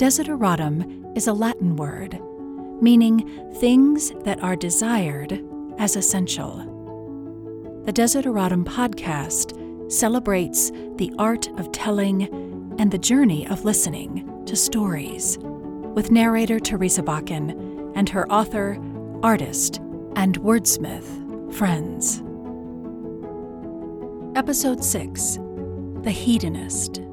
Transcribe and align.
Desideratum 0.00 1.14
is 1.14 1.26
a 1.26 1.32
Latin 1.34 1.76
word 1.76 2.18
meaning 2.80 3.52
things 3.56 4.12
that 4.24 4.42
are 4.42 4.56
desired 4.56 5.44
as 5.76 5.94
essential. 5.94 6.56
The 7.84 7.92
Desideratum 7.92 8.64
podcast 8.64 9.92
celebrates 9.92 10.72
the 10.96 11.12
art 11.18 11.48
of 11.58 11.70
telling 11.72 12.22
and 12.78 12.90
the 12.90 12.96
journey 12.96 13.46
of 13.48 13.66
listening 13.66 14.42
to 14.46 14.56
stories 14.56 15.36
with 15.38 16.10
narrator 16.10 16.58
Teresa 16.58 17.02
Bakken 17.02 17.92
and 17.94 18.08
her 18.08 18.26
author, 18.32 18.78
artist, 19.22 19.82
and 20.16 20.40
wordsmith 20.40 21.52
friends. 21.52 22.22
Episode 24.34 24.82
6 24.82 25.36
The 26.04 26.10
Hedonist. 26.10 27.09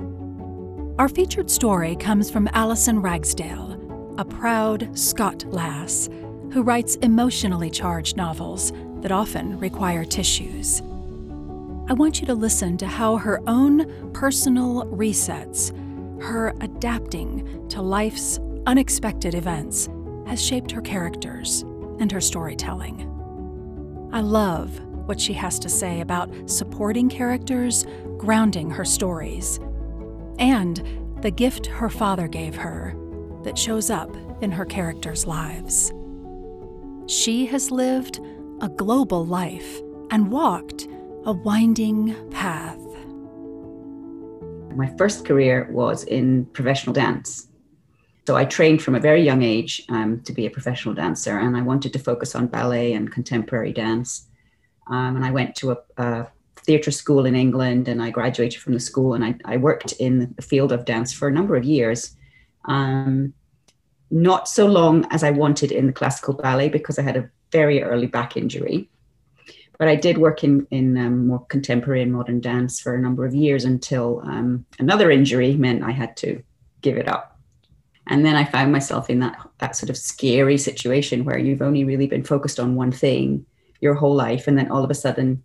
Our 1.00 1.08
featured 1.08 1.52
story 1.52 1.96
comes 1.96 2.32
from 2.32 2.50
Alison 2.54 3.00
Ragsdale, 3.04 4.16
a 4.18 4.26
proud 4.26 4.98
Scot 4.98 5.46
lass 5.46 6.10
who 6.52 6.64
writes 6.64 6.96
emotionally 6.96 7.70
charged 7.70 8.18
novels 8.18 8.74
that 9.02 9.12
often 9.12 9.60
require 9.60 10.04
tissues. 10.04 10.82
I 11.88 11.94
want 11.94 12.20
you 12.20 12.26
to 12.26 12.34
listen 12.34 12.78
to 12.78 12.88
how 12.88 13.18
her 13.18 13.40
own 13.46 14.12
personal 14.14 14.88
resets, 14.88 15.72
her 16.20 16.56
adapting 16.62 17.68
to 17.70 17.84
life's 17.84 18.40
unexpected 18.66 19.36
events, 19.36 19.90
has 20.26 20.44
shaped 20.44 20.72
her 20.72 20.82
characters 20.82 21.62
and 22.00 22.12
her 22.12 22.22
storytelling. 22.22 23.02
I 24.12 24.22
love 24.22 24.80
what 25.06 25.22
she 25.22 25.34
has 25.34 25.60
to 25.60 25.70
say 25.70 26.02
about 26.02 26.32
supporting 26.50 27.08
characters, 27.08 27.86
grounding 28.18 28.72
her 28.72 28.84
stories, 28.84 29.60
and 30.40 30.84
the 31.22 31.32
gift 31.32 31.66
her 31.68 31.90
father 31.90 32.28
gave 32.28 32.56
her 32.56 32.96
that 33.44 33.58
shows 33.58 33.90
up 33.90 34.16
in 34.42 34.52
her 34.52 34.66
characters' 34.66 35.26
lives. 35.26 35.92
She 37.08 37.46
has 37.48 37.72
lived 37.72 38.20
a 38.62 38.70
global 38.70 39.26
life 39.26 39.82
and 40.12 40.32
walked 40.32 40.88
a 41.26 41.32
winding 41.32 42.16
path. 42.32 42.80
My 44.76 44.94
first 44.98 45.26
career 45.26 45.68
was 45.72 46.04
in 46.04 46.46
professional 46.48 46.94
dance. 46.94 47.48
So 48.28 48.36
I 48.36 48.46
trained 48.46 48.82
from 48.82 48.96
a 48.96 49.00
very 49.00 49.24
young 49.24 49.42
age 49.42 49.84
um, 49.90 50.22
to 50.22 50.34
be 50.34 50.46
a 50.46 50.50
professional 50.50 50.94
dancer, 50.94 51.38
and 51.38 51.56
I 51.56 51.62
wanted 51.62 51.94
to 51.94 52.00
focus 52.00 52.36
on 52.36 52.48
ballet 52.48 52.94
and 52.94 53.12
contemporary 53.12 53.72
dance. 53.72 54.28
Um, 54.88 55.16
and 55.16 55.26
I 55.26 55.32
went 55.32 55.56
to 55.56 55.72
a, 55.72 55.78
a 55.98 56.28
theatre 56.68 56.92
school 56.92 57.26
in 57.26 57.36
England, 57.36 57.88
and 57.88 58.04
I 58.04 58.12
graduated 58.12 58.62
from 58.62 58.74
the 58.74 58.80
school, 58.80 59.14
and 59.14 59.24
I, 59.24 59.36
I, 59.46 59.58
worked 59.58 59.94
in 59.94 60.34
the 60.36 60.42
field 60.42 60.74
of 60.74 60.84
dance 60.84 61.14
for 61.14 61.28
a 61.28 61.32
number 61.32 61.56
of 61.56 61.64
years. 61.64 62.16
Um, 62.66 63.34
not 64.12 64.48
so 64.48 64.68
long 64.68 65.06
as 65.10 65.24
I 65.24 65.32
wanted 65.32 65.72
in 65.72 65.88
the 65.88 65.94
classical 65.94 66.34
ballet 66.34 66.70
because 66.70 67.00
I 67.00 67.04
had 67.04 67.18
a 67.18 67.30
very 67.52 67.82
early 67.82 68.08
back 68.08 68.38
injury. 68.38 68.90
But 69.80 69.88
I 69.88 69.96
did 69.96 70.18
work 70.18 70.44
in, 70.44 70.68
in 70.72 70.98
um, 70.98 71.28
more 71.28 71.46
contemporary 71.46 72.02
and 72.02 72.12
modern 72.12 72.42
dance 72.42 72.80
for 72.80 72.96
a 72.96 73.02
number 73.02 73.26
of 73.26 73.34
years 73.34 73.64
until 73.64 74.22
um, 74.26 74.66
another 74.80 75.10
injury 75.10 75.56
meant 75.56 75.84
I 75.84 75.92
had 75.92 76.18
to 76.18 76.42
give 76.82 76.98
it 76.98 77.08
up. 77.08 77.40
And 78.08 78.26
then 78.26 78.36
I 78.36 78.46
found 78.46 78.72
myself 78.72 79.10
in 79.10 79.20
that, 79.20 79.38
that 79.60 79.76
sort 79.76 79.90
of 79.90 79.98
scary 79.98 80.58
situation 80.58 81.26
where 81.26 81.38
you've 81.38 81.62
only 81.62 81.84
really 81.84 82.08
been 82.08 82.24
focused 82.24 82.60
on 82.60 82.76
one 82.76 82.92
thing 82.92 83.46
your 83.82 83.94
whole 83.94 84.16
life. 84.16 84.48
And 84.48 84.58
then 84.58 84.72
all 84.72 84.84
of 84.84 84.90
a 84.90 84.96
sudden, 84.96 85.44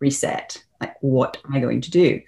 reset 0.00 0.62
like, 0.80 0.96
what 1.00 1.38
am 1.44 1.54
I 1.54 1.60
going 1.60 1.80
to 1.80 1.90
do? 1.90 2.20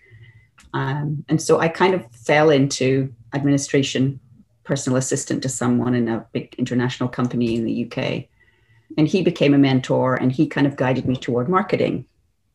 Um, 0.74 1.24
and 1.28 1.40
so 1.40 1.60
I 1.60 1.68
kind 1.68 1.94
of 1.94 2.04
fell 2.14 2.50
into 2.50 3.12
administration 3.34 4.20
personal 4.64 4.98
assistant 4.98 5.42
to 5.42 5.48
someone 5.48 5.94
in 5.94 6.08
a 6.08 6.24
big 6.32 6.54
international 6.56 7.08
company 7.08 7.56
in 7.56 7.64
the 7.64 7.86
UK. 7.86 8.26
And 8.96 9.08
he 9.08 9.22
became 9.22 9.54
a 9.54 9.58
mentor 9.58 10.14
and 10.14 10.30
he 10.30 10.46
kind 10.46 10.66
of 10.66 10.76
guided 10.76 11.06
me 11.06 11.16
toward 11.16 11.48
marketing. 11.48 12.06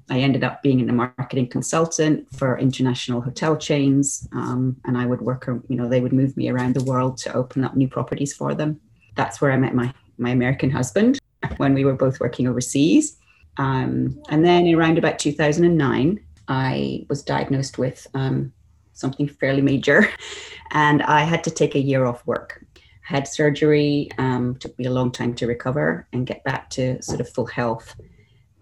I 0.10 0.20
ended 0.20 0.44
up 0.44 0.62
being 0.62 0.88
a 0.88 0.94
marketing 0.94 1.48
consultant 1.48 2.28
for 2.34 2.58
international 2.58 3.22
hotel 3.22 3.58
chains. 3.58 4.28
Um, 4.34 4.78
and 4.86 4.98
I 4.98 5.06
would 5.06 5.22
work, 5.22 5.48
you 5.48 5.76
know, 5.76 5.90
they 5.90 6.00
would 6.00 6.14
move 6.14 6.38
me 6.38 6.50
around 6.50 6.76
the 6.76 6.84
world 6.84 7.18
to 7.20 7.34
open 7.34 7.64
up 7.64 7.76
new 7.76 7.88
properties 7.88 8.34
for 8.34 8.54
them. 8.54 8.80
That's 9.16 9.42
where 9.42 9.52
I 9.52 9.58
met 9.58 9.74
my, 9.74 9.94
my 10.18 10.30
American 10.30 10.70
husband 10.70 11.20
when 11.58 11.74
we 11.74 11.86
were 11.86 11.96
both 11.96 12.20
working 12.20 12.48
overseas. 12.48 13.18
Um, 13.58 14.22
and 14.30 14.46
then 14.46 14.68
around 14.74 14.98
about 14.98 15.20
2009, 15.20 16.20
I 16.48 17.06
was 17.10 17.24
diagnosed 17.24 17.78
with 17.78 18.08
um, 18.14 18.54
something 18.94 19.28
fairly 19.28 19.62
major, 19.62 20.10
and 20.72 21.02
I 21.04 21.22
had 21.22 21.44
to 21.46 21.52
take 21.52 21.76
a 21.76 21.80
year 21.80 22.06
off 22.06 22.26
work. 22.26 22.66
Had 23.02 23.28
surgery, 23.28 24.10
um, 24.18 24.56
took 24.56 24.78
me 24.80 24.86
a 24.86 24.92
long 24.92 25.12
time 25.12 25.36
to 25.36 25.48
recover 25.48 26.08
and 26.12 26.26
get 26.26 26.44
back 26.44 26.70
to 26.72 27.02
sort 27.04 27.22
of 27.22 27.30
full 27.30 27.46
health. 27.46 27.96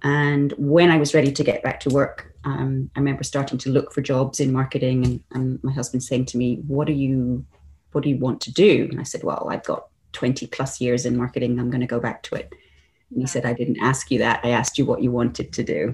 And 0.03 0.53
when 0.57 0.91
I 0.91 0.97
was 0.97 1.13
ready 1.13 1.31
to 1.31 1.43
get 1.45 1.63
back 1.63 1.79
to 1.81 1.89
work, 1.89 2.33
um, 2.43 2.89
I 2.95 2.99
remember 2.99 3.23
starting 3.23 3.57
to 3.59 3.69
look 3.69 3.93
for 3.93 4.01
jobs 4.01 4.41
in 4.41 4.51
marketing, 4.51 5.05
and, 5.05 5.23
and 5.31 5.63
my 5.63 5.71
husband 5.71 6.03
saying 6.03 6.25
to 6.25 6.37
me, 6.37 6.57
"What 6.67 6.87
do 6.87 6.93
you, 6.93 7.45
what 7.93 8.03
do 8.03 8.09
you 8.09 8.17
want 8.17 8.41
to 8.41 8.51
do?" 8.51 8.87
And 8.91 8.99
I 8.99 9.03
said, 9.03 9.23
"Well, 9.23 9.47
I've 9.49 9.63
got 9.63 9.87
20 10.11 10.47
plus 10.47 10.81
years 10.81 11.05
in 11.05 11.17
marketing. 11.17 11.57
I'm 11.57 11.69
going 11.69 11.81
to 11.81 11.87
go 11.87 12.01
back 12.01 12.21
to 12.23 12.35
it." 12.35 12.53
And 13.13 13.21
he 13.21 13.27
said, 13.27 13.45
"I 13.45 13.53
didn't 13.53 13.79
ask 13.81 14.11
you 14.11 14.19
that. 14.19 14.41
I 14.43 14.49
asked 14.49 14.77
you 14.77 14.85
what 14.85 15.01
you 15.01 15.11
wanted 15.11 15.53
to 15.53 15.63
do." 15.63 15.93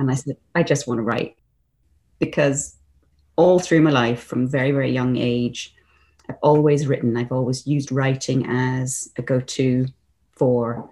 And 0.00 0.10
I 0.10 0.14
said, 0.14 0.36
"I 0.54 0.62
just 0.62 0.86
want 0.86 0.98
to 0.98 1.02
write," 1.02 1.36
because 2.18 2.78
all 3.38 3.60
through 3.60 3.80
my 3.80 3.92
life 3.92 4.24
from 4.24 4.48
very, 4.48 4.72
very 4.72 4.90
young 4.90 5.16
age. 5.16 5.72
I've 6.28 6.38
always 6.42 6.88
written, 6.88 7.16
I've 7.16 7.30
always 7.30 7.68
used 7.68 7.92
writing 7.92 8.44
as 8.48 9.08
a 9.16 9.22
go 9.22 9.38
to 9.38 9.86
for 10.32 10.90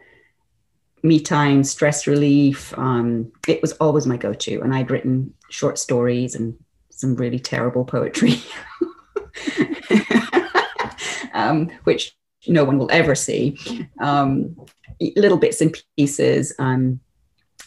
me 1.02 1.18
time, 1.18 1.64
stress 1.64 2.06
relief. 2.06 2.72
Um, 2.78 3.32
it 3.48 3.60
was 3.60 3.72
always 3.72 4.06
my 4.06 4.16
go 4.16 4.32
to. 4.32 4.60
And 4.60 4.72
I'd 4.72 4.92
written 4.92 5.34
short 5.50 5.76
stories 5.76 6.36
and 6.36 6.56
some 6.90 7.16
really 7.16 7.40
terrible 7.40 7.84
poetry, 7.84 8.40
um, 11.34 11.68
which 11.82 12.16
no 12.48 12.64
one 12.64 12.78
will 12.78 12.90
ever 12.90 13.14
see. 13.14 13.58
Um, 14.00 14.56
little 15.16 15.38
bits 15.38 15.60
and 15.60 15.76
pieces. 15.96 16.54
Um, 16.58 17.00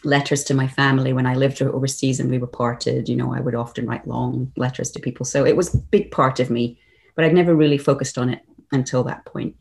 letters 0.04 0.44
to 0.46 0.54
my 0.54 0.68
family 0.68 1.14
when 1.14 1.26
I 1.26 1.36
lived 1.36 1.62
overseas 1.62 2.20
and 2.20 2.30
we 2.30 2.38
were 2.38 2.48
parted. 2.48 3.10
You 3.10 3.16
know, 3.16 3.34
I 3.34 3.40
would 3.40 3.56
often 3.56 3.86
write 3.86 4.08
long 4.08 4.52
letters 4.56 4.92
to 4.92 5.00
people. 5.00 5.26
So 5.26 5.46
it 5.46 5.56
was 5.56 5.74
a 5.74 5.78
big 5.78 6.12
part 6.12 6.40
of 6.40 6.50
me, 6.50 6.80
but 7.16 7.26
I'd 7.26 7.34
never 7.34 7.56
really 7.56 7.78
focused 7.78 8.18
on 8.18 8.30
it 8.30 8.42
until 8.72 9.04
that 9.04 9.26
point. 9.26 9.56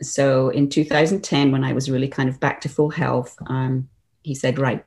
So 0.00 0.50
in 0.50 0.68
2010, 0.68 1.50
when 1.50 1.64
I 1.64 1.72
was 1.72 1.90
really 1.90 2.08
kind 2.08 2.28
of 2.28 2.38
back 2.38 2.60
to 2.62 2.68
full 2.68 2.90
health, 2.90 3.36
um, 3.46 3.88
he 4.22 4.34
said, 4.34 4.58
Right, 4.58 4.84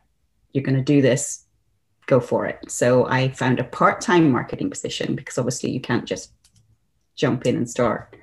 you're 0.54 0.64
going 0.64 0.78
to 0.78 0.84
do 0.84 1.02
this, 1.02 1.46
go 2.06 2.20
for 2.20 2.46
it. 2.46 2.60
So 2.70 3.08
I 3.08 3.30
found 3.30 3.60
a 3.60 3.66
part 3.66 4.02
time 4.02 4.32
marketing 4.32 4.70
position 4.70 5.16
because 5.16 5.38
obviously 5.38 5.72
you 5.72 5.82
can't 5.82 6.06
just 6.06 6.32
jump 7.16 7.46
in 7.46 7.58
and 7.58 7.70
start. 7.70 8.16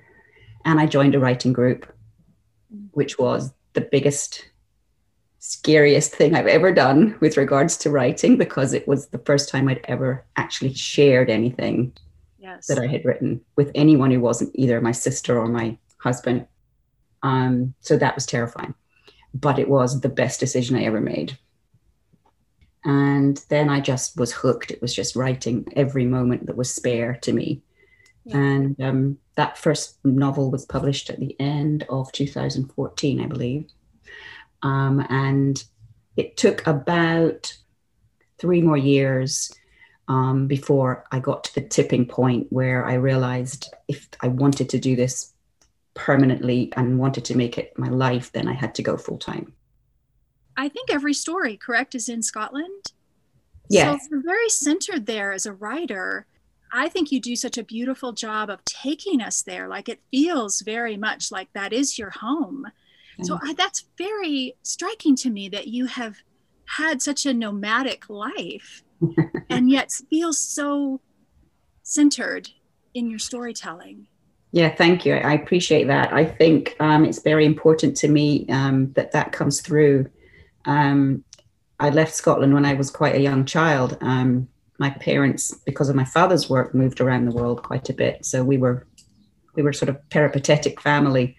And 0.65 0.81
I 0.81 0.87
joined 0.87 1.15
a 1.15 1.21
writing 1.21 1.53
group, 1.53 1.91
which 2.93 3.19
was 3.19 3.53
the 3.73 3.81
biggest 3.81 4.45
scariest 5.39 6.15
thing 6.15 6.35
I've 6.35 6.47
ever 6.47 6.73
done 6.73 7.17
with 7.21 7.37
regards 7.37 7.77
to 7.79 7.91
writing 7.91 8.37
because 8.37 8.73
it 8.73 8.89
was 8.89 9.09
the 9.09 9.19
first 9.19 9.49
time 9.49 9.69
I'd 9.69 9.85
ever 9.85 10.25
actually 10.37 10.75
shared 10.75 11.31
anything 11.31 11.93
yes. 12.39 12.67
that 12.67 12.79
I 12.79 12.87
had 12.87 13.05
written 13.05 13.41
with 13.57 13.71
anyone 13.75 14.11
who 14.11 14.21
wasn't 14.21 14.51
either 14.55 14.81
my 14.81 14.93
sister 14.93 15.39
or 15.39 15.47
my 15.47 15.79
husband. 15.99 16.47
Um, 17.23 17.75
so 17.81 17.97
that 17.97 18.15
was 18.15 18.27
terrifying, 18.27 18.75
but 19.33 19.59
it 19.59 19.69
was 19.69 20.01
the 20.01 20.09
best 20.09 20.41
decision 20.41 20.77
I 20.77 20.85
ever 20.85 21.01
made. 21.01 21.39
And 22.85 23.43
then 23.49 23.69
I 23.69 23.81
just 23.81 24.19
was 24.19 24.33
hooked. 24.33 24.71
It 24.71 24.81
was 24.81 24.95
just 24.95 25.17
writing 25.17 25.67
every 25.77 26.05
moment 26.05 26.47
that 26.47 26.57
was 26.57 26.73
spare 26.73 27.15
to 27.23 27.33
me. 27.33 27.63
Yeah. 28.25 28.37
And 28.37 28.81
um, 28.81 29.19
that 29.38 29.56
first 29.56 29.99
novel 30.05 30.50
was 30.50 30.67
published 30.67 31.11
at 31.11 31.20
the 31.20 31.37
end 31.40 31.87
of 31.88 32.11
2014, 32.11 33.20
I 33.20 33.26
believe. 33.26 33.70
Um, 34.64 35.06
and 35.08 35.62
it 36.17 36.37
took 36.37 36.67
about 36.67 37.56
three 38.38 38.61
more 38.61 38.76
years 38.76 39.52
um, 40.08 40.49
before 40.49 41.05
I 41.12 41.20
got 41.20 41.44
to 41.44 41.55
the 41.55 41.61
tipping 41.61 42.05
point 42.05 42.49
where 42.50 42.85
I 42.85 42.94
realized 42.94 43.73
if 43.87 44.08
I 44.20 44.26
wanted 44.26 44.70
to 44.70 44.79
do 44.81 44.96
this 44.96 45.32
permanently 45.94 46.73
and 46.76 46.99
wanted 46.99 47.25
to 47.26 47.37
make 47.37 47.58
it 47.58 47.79
my 47.79 47.88
life, 47.88 48.32
then 48.32 48.49
I 48.49 48.55
had 48.55 48.75
to 48.75 48.82
go 48.82 48.96
full 48.96 49.19
time. 49.19 49.52
I 50.56 50.69
think 50.69 50.91
every 50.91 51.14
story, 51.14 51.56
correct, 51.56 51.94
is 51.94 52.08
in 52.08 52.25
Scotland. 52.25 52.93
Yes. 53.70 54.02
So 54.02 54.08
you're 54.11 54.23
very 54.25 54.49
centered 54.49 55.06
there 55.06 55.31
as 55.31 55.46
a 55.46 55.52
writer. 55.52 56.26
I 56.73 56.88
think 56.88 57.11
you 57.11 57.20
do 57.20 57.37
such 57.37 57.59
a 57.59 57.65
beautiful 57.65 58.12
job 58.12 58.50
of 58.50 58.65
taking 58.65 59.20
us 59.20 59.43
there. 59.43 59.69
Like 59.69 59.88
it 59.88 60.00
feels 60.11 60.61
very 60.61 60.97
much 60.97 61.31
like 61.31 61.53
that 61.53 61.73
is 61.73 61.99
your 61.99 62.11
home. 62.11 62.67
So 63.23 63.38
I, 63.43 63.53
that's 63.53 63.85
very 63.97 64.55
striking 64.62 65.17
to 65.17 65.31
me 65.31 65.49
that 65.49 65.67
you 65.67 65.87
have 65.87 66.19
had 66.67 67.03
such 67.03 67.26
a 67.26 67.35
nomadic 67.35 68.09
life 68.09 68.85
and 69.50 69.70
yet 69.70 69.91
feel 70.09 70.32
so 70.32 71.00
centered 71.82 72.50
in 72.94 73.11
your 73.11 73.19
storytelling. 73.19 74.06
Yeah, 74.53 74.75
thank 74.75 75.05
you. 75.05 75.15
I 75.15 75.35
appreciate 75.35 75.88
that. 75.88 76.12
I 76.12 76.25
think 76.25 76.76
um, 76.81 77.05
it's 77.05 77.20
very 77.20 77.44
important 77.44 77.97
to 77.99 78.09
me 78.09 78.47
um, 78.49 78.93
that 78.93 79.12
that 79.12 79.32
comes 79.32 79.61
through. 79.61 80.09
Um, 80.65 81.25
I 81.81 81.91
left 81.91 82.15
Scotland 82.15 82.55
when 82.55 82.65
I 82.65 82.75
was 82.75 82.91
quite 82.91 83.15
a 83.15 83.20
young 83.20 83.44
child. 83.44 83.99
Um, 84.00 84.49
my 84.79 84.91
parents, 84.91 85.53
because 85.67 85.89
of 85.89 85.97
my 85.97 86.05
father's 86.05 86.49
work, 86.49 86.75
moved 86.75 87.01
around 87.01 87.25
the 87.25 87.33
world 87.33 87.63
quite 87.63 87.89
a 87.91 87.93
bit. 87.93 88.25
So 88.25 88.45
we 88.45 88.59
were 88.59 88.87
we 89.55 89.63
were 89.63 89.73
sort 89.73 89.89
of 89.89 90.09
peripatetic 90.11 90.81
family. 90.81 91.37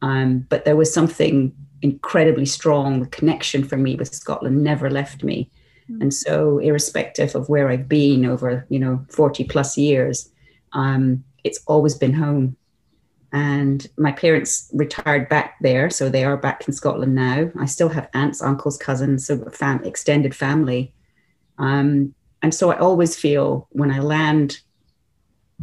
Um, 0.00 0.46
but 0.48 0.64
there 0.64 0.74
was 0.74 0.92
something 0.92 1.54
incredibly 1.82 2.46
strong. 2.46 3.00
The 3.00 3.06
connection 3.08 3.62
for 3.62 3.76
me 3.76 3.94
with 3.94 4.14
Scotland 4.14 4.62
never 4.62 4.90
left 4.90 5.22
me. 5.22 5.50
Mm-hmm. 5.90 6.02
And 6.02 6.14
so, 6.14 6.58
irrespective 6.58 7.34
of 7.34 7.48
where 7.48 7.68
I've 7.68 7.88
been 7.88 8.24
over, 8.24 8.66
you 8.68 8.78
know, 8.78 9.04
40 9.10 9.44
plus 9.44 9.76
years, 9.76 10.30
um, 10.72 11.24
it's 11.44 11.60
always 11.66 11.94
been 11.94 12.14
home. 12.14 12.56
And 13.32 13.86
my 13.96 14.12
parents 14.12 14.70
retired 14.72 15.28
back 15.28 15.56
there, 15.60 15.90
so 15.90 16.08
they 16.08 16.24
are 16.24 16.36
back 16.36 16.66
in 16.68 16.74
Scotland 16.74 17.14
now. 17.14 17.50
I 17.58 17.66
still 17.66 17.88
have 17.88 18.08
aunts, 18.14 18.42
uncles, 18.42 18.76
cousins, 18.76 19.26
so 19.26 19.38
fam- 19.50 19.84
extended 19.84 20.34
family. 20.34 20.92
Um, 21.58 22.14
and 22.42 22.54
so 22.54 22.70
I 22.70 22.78
always 22.78 23.16
feel 23.16 23.68
when 23.70 23.90
I 23.90 24.00
land 24.00 24.60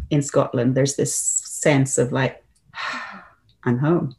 in 0.09 0.21
Scotland, 0.21 0.75
there's 0.75 0.95
this 0.95 1.13
sense 1.15 1.97
of 1.97 2.11
like, 2.11 2.43
I'm 3.63 3.77
home. 3.77 4.15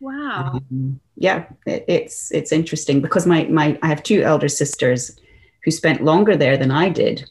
Wow. 0.00 0.52
Um, 0.54 1.00
yeah, 1.16 1.46
it, 1.66 1.84
it's 1.88 2.30
it's 2.30 2.52
interesting 2.52 3.00
because 3.00 3.26
my 3.26 3.44
my 3.44 3.78
I 3.82 3.88
have 3.88 4.02
two 4.02 4.22
elder 4.22 4.48
sisters 4.48 5.18
who 5.64 5.70
spent 5.70 6.04
longer 6.04 6.36
there 6.36 6.56
than 6.56 6.70
I 6.70 6.88
did, 6.88 7.28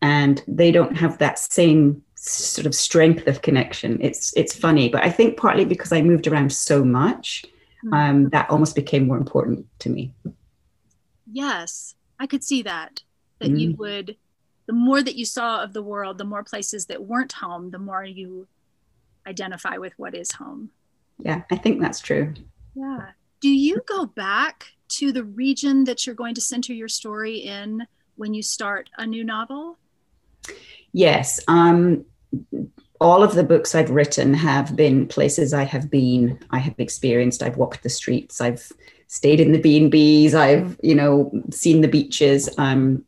and 0.00 0.42
they 0.48 0.72
don't 0.72 0.96
have 0.96 1.18
that 1.18 1.38
same 1.38 2.02
sort 2.14 2.66
of 2.66 2.74
strength 2.74 3.26
of 3.26 3.42
connection. 3.42 3.98
It's 4.00 4.34
it's 4.34 4.56
funny, 4.56 4.88
but 4.88 5.04
I 5.04 5.10
think 5.10 5.36
partly 5.36 5.66
because 5.66 5.92
I 5.92 6.00
moved 6.00 6.26
around 6.26 6.52
so 6.52 6.82
much, 6.84 7.44
hmm. 7.82 7.92
um, 7.92 8.28
that 8.30 8.48
almost 8.48 8.74
became 8.74 9.06
more 9.06 9.18
important 9.18 9.66
to 9.80 9.90
me. 9.90 10.12
Yes, 11.30 11.94
I 12.18 12.26
could 12.26 12.42
see 12.42 12.62
that. 12.62 13.02
That 13.40 13.50
mm. 13.50 13.60
you 13.60 13.76
would, 13.76 14.16
the 14.66 14.72
more 14.72 15.02
that 15.02 15.16
you 15.16 15.24
saw 15.24 15.62
of 15.62 15.72
the 15.72 15.82
world, 15.82 16.18
the 16.18 16.24
more 16.24 16.44
places 16.44 16.86
that 16.86 17.02
weren't 17.02 17.32
home, 17.32 17.70
the 17.70 17.78
more 17.78 18.04
you 18.04 18.46
identify 19.26 19.76
with 19.76 19.92
what 19.96 20.14
is 20.14 20.32
home. 20.32 20.70
Yeah, 21.18 21.42
I 21.50 21.56
think 21.56 21.80
that's 21.80 22.00
true. 22.00 22.34
Yeah. 22.74 23.10
Do 23.40 23.48
you 23.48 23.82
go 23.86 24.06
back 24.06 24.66
to 24.90 25.12
the 25.12 25.24
region 25.24 25.84
that 25.84 26.06
you're 26.06 26.14
going 26.14 26.34
to 26.34 26.40
center 26.40 26.72
your 26.72 26.88
story 26.88 27.38
in 27.38 27.86
when 28.16 28.34
you 28.34 28.42
start 28.42 28.90
a 28.98 29.06
new 29.06 29.24
novel? 29.24 29.78
Yes. 30.92 31.40
Um, 31.48 32.04
all 33.00 33.22
of 33.22 33.34
the 33.34 33.44
books 33.44 33.74
I've 33.74 33.90
written 33.90 34.34
have 34.34 34.76
been 34.76 35.08
places 35.08 35.54
I 35.54 35.64
have 35.64 35.90
been, 35.90 36.38
I 36.50 36.58
have 36.58 36.74
experienced, 36.78 37.42
I've 37.42 37.56
walked 37.56 37.82
the 37.82 37.88
streets, 37.88 38.40
I've 38.40 38.70
stayed 39.06 39.40
in 39.40 39.52
the 39.52 39.60
B&Bs, 39.60 40.34
I've, 40.34 40.78
you 40.82 40.94
know, 40.94 41.32
seen 41.50 41.80
the 41.80 41.88
beaches, 41.88 42.48
um, 42.58 43.04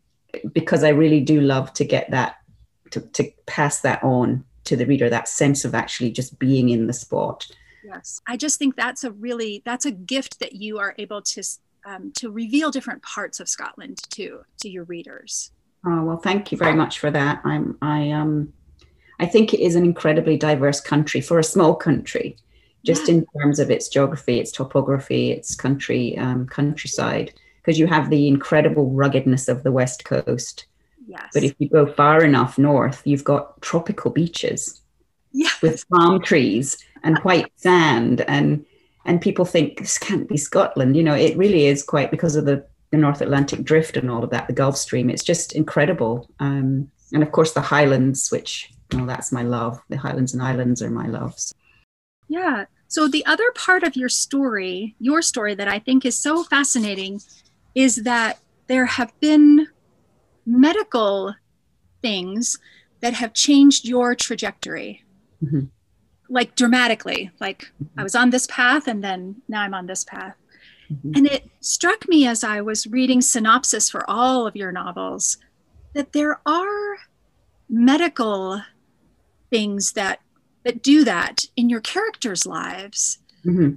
because 0.52 0.84
I 0.84 0.90
really 0.90 1.20
do 1.20 1.40
love 1.40 1.73
to 1.75 1.84
get 1.84 2.11
that, 2.11 2.37
to, 2.90 3.00
to 3.00 3.31
pass 3.46 3.81
that 3.81 4.02
on 4.02 4.44
to 4.64 4.76
the 4.76 4.87
reader, 4.87 5.11
that 5.11 5.29
sense 5.29 5.64
of 5.64 5.75
actually 5.75 6.11
just 6.11 6.38
being 6.38 6.69
in 6.69 6.87
the 6.87 6.93
sport. 6.93 7.49
Yes. 7.84 8.20
I 8.26 8.37
just 8.37 8.58
think 8.58 8.76
that's 8.76 9.05
a 9.05 9.11
really, 9.12 9.62
that's 9.64 9.87
a 9.87 9.90
gift 9.90 10.38
that 10.40 10.55
you 10.55 10.79
are 10.79 10.94
able 10.99 11.20
to, 11.23 11.43
um, 11.84 12.12
to 12.19 12.31
reveal 12.31 12.70
different 12.70 13.02
parts 13.02 13.40
of 13.40 13.49
Scotland 13.49 13.99
to, 14.11 14.43
to 14.61 14.69
your 14.69 14.84
readers. 14.84 15.50
Oh, 15.84 16.05
well, 16.05 16.17
thank 16.19 16.52
you 16.52 16.58
very 16.58 16.75
much 16.75 17.00
for 17.00 17.11
that. 17.11 17.40
I'm, 17.44 17.76
I, 17.82 18.11
um, 18.11 18.52
I 19.19 19.26
think 19.26 19.52
it 19.52 19.61
is 19.61 19.75
an 19.75 19.84
incredibly 19.84 20.37
diverse 20.37 20.81
country 20.81 21.20
for 21.20 21.40
a 21.40 21.44
small 21.44 21.75
country, 21.75 22.37
just 22.84 23.08
yeah. 23.08 23.14
in 23.14 23.26
terms 23.37 23.58
of 23.58 23.70
its 23.70 23.88
geography, 23.88 24.38
its 24.38 24.52
topography, 24.52 25.32
its 25.32 25.56
country, 25.56 26.17
um, 26.19 26.46
countryside, 26.46 27.32
because 27.62 27.79
you 27.79 27.87
have 27.87 28.11
the 28.11 28.26
incredible 28.26 28.91
ruggedness 28.91 29.49
of 29.49 29.62
the 29.62 29.73
West 29.73 30.05
Coast. 30.05 30.67
Yes. 31.06 31.31
But 31.32 31.44
if 31.44 31.55
you 31.59 31.69
go 31.69 31.87
far 31.87 32.25
enough 32.25 32.59
north, 32.59 33.03
you've 33.05 33.25
got 33.25 33.61
tropical 33.62 34.11
beaches 34.11 34.81
yes. 35.32 35.61
with 35.62 35.88
palm 35.88 36.20
trees 36.23 36.79
and 37.03 37.19
white 37.19 37.53
sand 37.56 38.23
and 38.23 38.64
and 39.05 39.20
people 39.20 39.44
think 39.44 39.79
this 39.79 39.99
can't 39.99 40.29
be 40.29 40.37
Scotland. 40.37 40.97
You 40.97 41.03
know, 41.03 41.14
it 41.14 41.37
really 41.37 41.67
is 41.67 41.82
quite 41.82 42.12
because 42.12 42.37
of 42.37 42.44
the 42.44 42.64
the 42.93 42.99
North 42.99 43.23
Atlantic 43.23 43.65
Drift 43.65 43.97
and 43.97 44.11
all 44.11 44.23
of 44.23 44.31
that, 44.31 44.47
the 44.47 44.53
Gulf 44.53 44.76
Stream. 44.76 45.11
It's 45.11 45.25
just 45.25 45.55
incredible. 45.55 46.29
Um, 46.38 46.91
and 47.12 47.23
of 47.23 47.32
course, 47.32 47.53
the 47.53 47.61
Highlands, 47.62 48.31
which, 48.31 48.70
well, 48.93 49.06
that's 49.06 49.32
my 49.32 49.43
love. 49.43 49.81
The 49.88 49.97
Highlands 49.97 50.35
and 50.35 50.43
Islands 50.43 50.82
are 50.82 50.91
my 50.91 51.06
loves. 51.06 51.55
Yeah. 52.29 52.67
So, 52.88 53.08
the 53.08 53.25
other 53.25 53.50
part 53.55 53.82
of 53.82 53.97
your 53.97 54.11
story, 54.11 54.94
your 55.00 55.23
story 55.23 55.55
that 55.55 55.69
I 55.69 55.79
think 55.79 56.05
is 56.05 56.19
so 56.19 56.44
fascinating, 56.44 57.23
is 57.75 57.97
that 58.05 58.39
there 58.67 58.87
have 58.87 59.13
been 59.21 59.69
medical 60.47 61.35
things 62.01 62.59
that 63.01 63.15
have 63.15 63.33
changed 63.33 63.85
your 63.85 64.15
trajectory. 64.15 65.05
Mm-hmm. 65.43 65.67
Like 66.29 66.57
dramatically, 66.57 67.31
like 67.41 67.73
mm-hmm. 67.83 68.01
I 68.01 68.03
was 68.03 68.15
on 68.15 68.31
this 68.31 68.47
path 68.47 68.89
and 68.89 69.03
then 69.05 69.43
now 69.49 69.63
I'm 69.63 69.75
on 69.75 69.87
this 69.87 70.05
path. 70.05 70.35
Mm-hmm. 70.91 71.13
And 71.17 71.27
it 71.27 71.51
struck 71.61 72.09
me 72.09 72.27
as 72.27 72.45
I 72.45 72.61
was 72.61 72.87
reading 72.87 73.21
synopsis 73.21 73.91
for 73.91 74.09
all 74.09 74.47
of 74.47 74.57
your 74.57 74.73
novels 74.73 75.37
that 75.95 76.13
there 76.13 76.41
are 76.47 76.97
medical 77.69 78.63
things 79.51 79.93
that 79.93 80.21
that 80.65 80.83
do 80.83 81.05
that 81.05 81.45
in 81.57 81.69
your 81.69 81.81
characters' 81.81 82.47
lives. 82.47 83.19
Mm-hmm. 83.45 83.77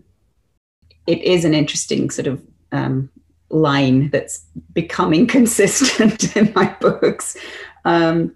It 1.07 1.21
is 1.21 1.43
an 1.43 1.53
interesting 1.53 2.09
sort 2.09 2.27
of 2.27 2.43
um, 2.71 3.09
line 3.49 4.09
that's 4.09 4.45
becoming 4.73 5.27
consistent 5.37 6.35
in 6.35 6.51
my 6.55 6.75
books. 6.79 7.37
Um, 7.85 8.35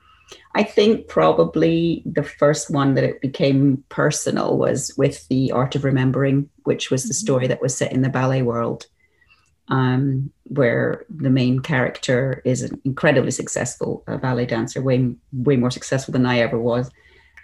I 0.55 0.63
think 0.63 1.07
probably 1.07 2.01
the 2.05 2.23
first 2.23 2.71
one 2.71 2.95
that 2.95 3.03
it 3.03 3.21
became 3.21 3.83
personal 3.89 4.57
was 4.57 4.93
with 4.97 5.27
The 5.27 5.51
Art 5.51 5.75
of 5.75 5.83
Remembering, 5.83 6.49
which 6.63 6.89
was 6.89 7.03
the 7.03 7.13
mm-hmm. 7.13 7.25
story 7.25 7.47
that 7.47 7.61
was 7.61 7.77
set 7.77 7.93
in 7.93 8.01
the 8.01 8.09
ballet 8.09 8.41
world, 8.41 8.87
um, 9.67 10.31
where 10.45 11.05
the 11.09 11.29
main 11.29 11.59
character 11.59 12.41
is 12.45 12.63
an 12.63 12.81
incredibly 12.83 13.31
successful 13.31 14.03
uh, 14.07 14.17
ballet 14.17 14.47
dancer, 14.47 14.81
way, 14.81 15.15
way 15.31 15.55
more 15.55 15.71
successful 15.71 16.11
than 16.11 16.25
I 16.25 16.39
ever 16.39 16.59
was. 16.59 16.89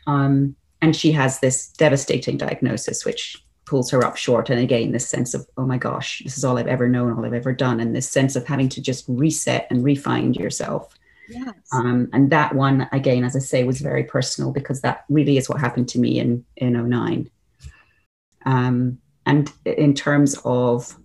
Um, 0.08 0.56
and 0.82 0.96
she 0.96 1.12
has 1.12 1.40
this 1.40 1.70
devastating 1.70 2.38
diagnosis, 2.38 3.06
which 3.06 3.45
pulls 3.66 3.92
her 3.92 4.06
up 4.06 4.16
short. 4.16 4.50
And 4.50 4.60
again, 4.60 4.92
this 4.92 5.08
sense 5.08 5.34
of, 5.34 5.48
oh 5.58 5.66
my 5.66 5.78
gosh, 5.78 6.22
this 6.24 6.38
is 6.38 6.46
all 6.46 6.58
I've 6.58 6.68
ever 6.68 6.88
known, 6.88 7.14
all 7.14 7.26
I've 7.26 7.34
ever 7.34 7.54
done. 7.54 7.80
And 7.80 7.96
this 7.96 8.10
sense 8.10 8.36
of 8.36 8.46
having 8.46 8.70
to 8.70 8.82
just 8.82 9.06
reset 9.08 9.68
and 9.70 9.84
refind 9.84 10.38
yourself 10.38 10.96
Yes. 11.28 11.54
Um, 11.72 12.10
and 12.14 12.30
that 12.32 12.56
one, 12.56 12.88
again, 12.92 13.24
as 13.24 13.36
I 13.36 13.40
say, 13.40 13.64
was 13.64 13.82
very 13.82 14.04
personal 14.04 14.52
because 14.52 14.82
that 14.82 15.06
really 15.10 15.38
is 15.38 15.50
what 15.50 15.60
happened 15.60 15.90
to 15.90 16.00
me 16.00 16.20
in, 16.20 16.46
in 16.58 16.90
09. 16.90 17.30
Um, 18.46 19.00
and 19.26 19.52
in 19.66 19.94
terms 19.94 20.40
of 20.46 20.96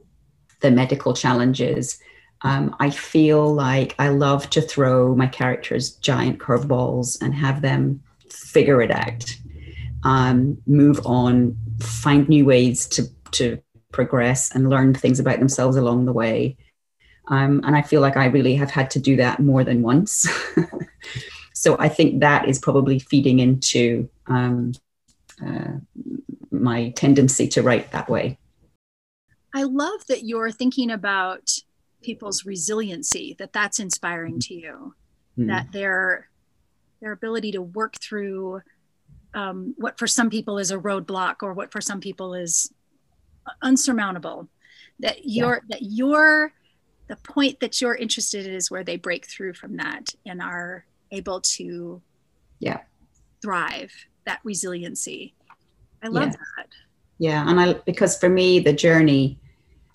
the 0.61 0.71
medical 0.71 1.15
challenges, 1.15 1.99
um, 2.43 2.75
I 2.81 2.91
feel 2.91 3.53
like 3.53 3.95
I 3.99 4.09
love 4.09 4.51
to 4.51 4.61
throw 4.61 5.15
my 5.15 5.27
characters 5.27 5.93
giant 5.97 6.39
curveballs 6.39 7.21
and 7.23 7.35
have 7.35 7.63
them 7.63 8.03
figure 8.29 8.83
it 8.83 8.91
out, 8.91 9.37
um, 10.05 10.59
move 10.67 11.05
on, 11.05 11.57
find 11.81 12.29
new 12.29 12.45
ways 12.45 12.87
to, 12.89 13.05
to 13.33 13.61
progress 13.93 14.55
and 14.55 14.71
learn 14.71 14.95
things 14.95 15.21
about 15.21 15.39
themselves 15.39 15.77
along 15.77 16.07
the 16.07 16.13
way. 16.13 16.57
Um, 17.29 17.61
and 17.65 17.77
I 17.77 17.83
feel 17.83 18.01
like 18.01 18.17
I 18.17 18.27
really 18.27 18.55
have 18.57 18.71
had 18.71 18.91
to 18.93 18.99
do 18.99 19.17
that 19.17 19.41
more 19.41 19.63
than 19.63 19.83
once. 19.83 20.29
so 21.55 21.77
I 21.79 21.89
think 21.89 22.21
that 22.21 22.49
is 22.49 22.59
probably 22.59 22.99
feeding 22.99 23.39
into 23.39 24.09
um, 24.27 24.73
uh, 25.45 25.75
my 26.51 26.91
tendency 26.91 27.47
to 27.49 27.63
write 27.63 27.93
that 27.93 28.09
way. 28.09 28.39
I 29.55 29.65
love 29.65 30.07
that 30.09 30.25
you're 30.25 30.51
thinking 30.51 30.91
about 30.91 31.51
people's 32.03 32.45
resiliency, 32.45 33.37
that 33.39 33.53
that's 33.53 33.79
inspiring 33.79 34.41
to 34.41 34.55
you, 34.55 34.95
mm-hmm. 35.39 35.49
that 35.49 35.73
their 35.73 36.29
their 37.01 37.13
ability 37.13 37.53
to 37.53 37.63
work 37.63 37.97
through 38.01 38.61
um, 39.35 39.75
what 39.79 39.99
for 39.99 40.07
some 40.07 40.31
people 40.31 40.59
is 40.59 40.71
a 40.71 40.79
roadblock 40.79 41.37
or 41.43 41.53
what 41.53 41.73
for 41.73 41.81
some 41.81 42.01
people 42.01 42.35
is 42.35 42.73
unsurmountable 43.63 44.49
that 45.01 45.25
your 45.25 45.63
yeah. 45.69 45.77
that 45.77 45.83
your 45.83 46.53
the 47.09 47.17
point 47.17 47.59
that 47.61 47.81
you're 47.81 47.95
interested 47.95 48.47
in 48.47 48.55
is 48.55 48.71
where 48.71 48.85
they 48.85 48.97
break 48.97 49.27
through 49.27 49.55
from 49.55 49.77
that 49.77 50.15
and 50.27 50.41
are 50.41 50.85
able 51.11 51.41
to 51.41 52.01
yeah 52.59 52.81
thrive 53.43 53.93
that 54.27 54.41
resiliency 54.45 55.35
i 56.03 56.09
love 56.09 56.29
yeah. 56.29 56.33
that 56.57 56.69
yeah 57.19 57.49
and 57.49 57.61
i 57.61 57.73
because 57.87 58.19
for 58.19 58.29
me 58.29 58.59
the 58.61 58.73
journey 58.73 59.39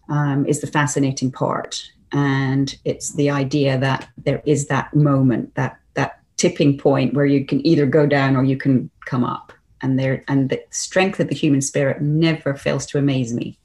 um, 0.09 0.45
is 0.45 0.61
the 0.61 0.67
fascinating 0.67 1.31
part 1.31 1.81
and 2.11 2.77
it's 2.85 3.13
the 3.13 3.29
idea 3.29 3.77
that 3.77 4.09
there 4.17 4.41
is 4.45 4.67
that 4.67 4.93
moment 4.93 5.53
that 5.55 5.71
that 5.71 5.79
tipping 6.37 6.77
point 6.77 7.13
where 7.13 7.25
you 7.25 7.45
can 7.45 7.65
either 7.65 7.85
go 7.85 8.05
down 8.05 8.35
or 8.35 8.43
you 8.43 8.57
can 8.57 8.89
come 9.05 9.23
up 9.23 9.53
and 9.81 9.99
there 9.99 10.23
and 10.27 10.49
the 10.49 10.63
strength 10.71 11.19
of 11.19 11.27
the 11.27 11.35
human 11.35 11.61
spirit 11.61 12.01
never 12.01 12.55
fails 12.55 12.85
to 12.87 12.97
amaze 12.97 13.33
me. 13.33 13.57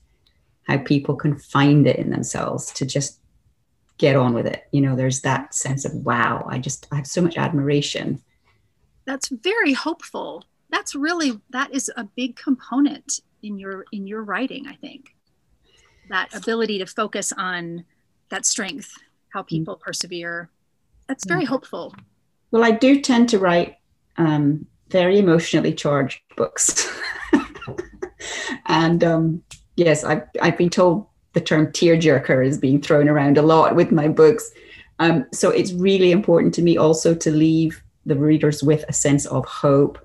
How 0.69 0.79
people 0.79 1.17
can 1.17 1.37
find 1.39 1.87
it 1.87 1.97
in 1.97 2.11
themselves 2.11 2.73
to 2.75 2.87
just 2.87 3.21
get 3.99 4.17
on 4.17 4.35
with 4.35 4.47
it. 4.47 4.65
You 4.73 4.81
know, 4.81 4.97
there's 4.97 5.21
that 5.23 5.55
sense 5.55 5.85
of 5.85 5.93
wow, 5.95 6.47
I 6.49 6.59
just 6.59 6.87
I 6.91 6.97
have 6.97 7.07
so 7.07 7.21
much 7.21 7.37
admiration. 7.37 8.21
That's 9.05 9.29
very 9.29 9.73
hopeful. 9.73 10.45
That's 10.71 10.95
really 10.95 11.41
that 11.51 11.75
is 11.75 11.91
a 11.97 12.05
big 12.05 12.37
component 12.37 13.21
in 13.43 13.59
your 13.59 13.85
in 13.93 14.07
your 14.07 14.23
writing, 14.23 14.67
I 14.69 14.75
think. 14.75 15.15
That 16.09 16.35
ability 16.35 16.79
to 16.79 16.87
focus 16.87 17.33
on 17.37 17.85
that 18.31 18.47
strength, 18.47 18.93
how 19.33 19.43
mm. 19.43 19.49
people 19.49 19.75
mm-hmm. 19.75 19.85
persevere. 19.85 20.51
That's 21.07 21.27
very 21.27 21.43
yeah. 21.43 21.49
hopeful. 21.49 21.95
Well, 22.51 22.65
I 22.65 22.73
do 22.73 23.01
tend 23.01 23.29
to 23.31 23.39
write 23.39 23.77
um, 24.17 24.67
very 24.89 25.19
emotionally 25.19 25.73
charged 25.73 26.21
books. 26.37 26.89
and 28.67 29.03
um, 29.05 29.43
yes, 29.77 30.05
I've, 30.05 30.23
I've 30.43 30.59
been 30.59 30.71
told 30.71 31.07
the 31.33 31.41
term 31.41 31.69
tearjerker 31.69 32.45
is 32.45 32.59
being 32.59 32.81
thrown 32.81 33.09
around 33.09 33.39
a 33.39 33.43
lot 33.43 33.77
with 33.77 33.93
my 33.93 34.09
books. 34.09 34.51
Um, 34.99 35.27
so 35.33 35.51
it's 35.51 35.73
really 35.73 36.11
important 36.13 36.53
to 36.55 36.63
me 36.63 36.77
also 36.77 37.15
to 37.15 37.31
leave 37.31 37.83
the 38.05 38.17
readers 38.17 38.63
with 38.63 38.85
a 38.89 38.93
sense 38.93 39.27
of 39.27 39.45
hope, 39.47 39.99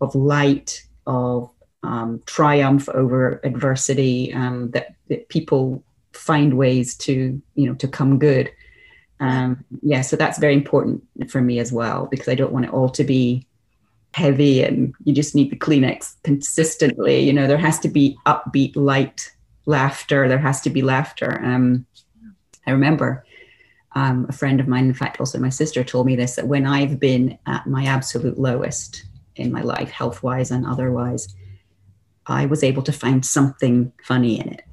of 0.00 0.14
light, 0.14 0.84
of 1.06 1.48
um, 1.82 2.20
triumph 2.26 2.88
over 2.90 3.40
adversity, 3.44 4.34
um, 4.34 4.70
that, 4.72 4.94
that 5.08 5.28
people 5.28 5.82
find 6.12 6.54
ways 6.54 6.96
to, 6.96 7.40
you 7.54 7.66
know, 7.66 7.74
to 7.74 7.86
come 7.86 8.18
good. 8.18 8.50
Um, 9.20 9.64
yeah, 9.82 10.02
so 10.02 10.16
that's 10.16 10.38
very 10.38 10.54
important 10.54 11.02
for 11.28 11.40
me 11.40 11.58
as 11.58 11.72
well 11.72 12.06
because 12.06 12.28
I 12.28 12.34
don't 12.34 12.52
want 12.52 12.66
it 12.66 12.72
all 12.72 12.90
to 12.90 13.04
be 13.04 13.46
heavy 14.12 14.62
and 14.62 14.94
you 15.04 15.12
just 15.12 15.34
need 15.34 15.50
the 15.50 15.56
Kleenex 15.56 16.16
consistently. 16.22 17.20
You 17.20 17.32
know, 17.32 17.46
there 17.46 17.58
has 17.58 17.78
to 17.80 17.88
be 17.88 18.16
upbeat, 18.26 18.76
light 18.76 19.30
laughter. 19.66 20.28
There 20.28 20.38
has 20.38 20.60
to 20.62 20.70
be 20.70 20.82
laughter. 20.82 21.40
Um, 21.42 21.86
I 22.66 22.70
remember 22.72 23.24
um, 23.94 24.26
a 24.28 24.32
friend 24.32 24.60
of 24.60 24.68
mine, 24.68 24.86
in 24.86 24.94
fact, 24.94 25.20
also 25.20 25.38
my 25.38 25.48
sister, 25.48 25.82
told 25.82 26.06
me 26.06 26.16
this 26.16 26.36
that 26.36 26.46
when 26.46 26.66
I've 26.66 27.00
been 27.00 27.38
at 27.46 27.66
my 27.66 27.86
absolute 27.86 28.38
lowest 28.38 29.04
in 29.36 29.52
my 29.52 29.62
life, 29.62 29.90
health 29.90 30.22
wise 30.22 30.50
and 30.50 30.66
otherwise, 30.66 31.34
I 32.26 32.46
was 32.46 32.62
able 32.62 32.82
to 32.82 32.92
find 32.92 33.24
something 33.24 33.92
funny 34.02 34.38
in 34.38 34.48
it. 34.48 34.65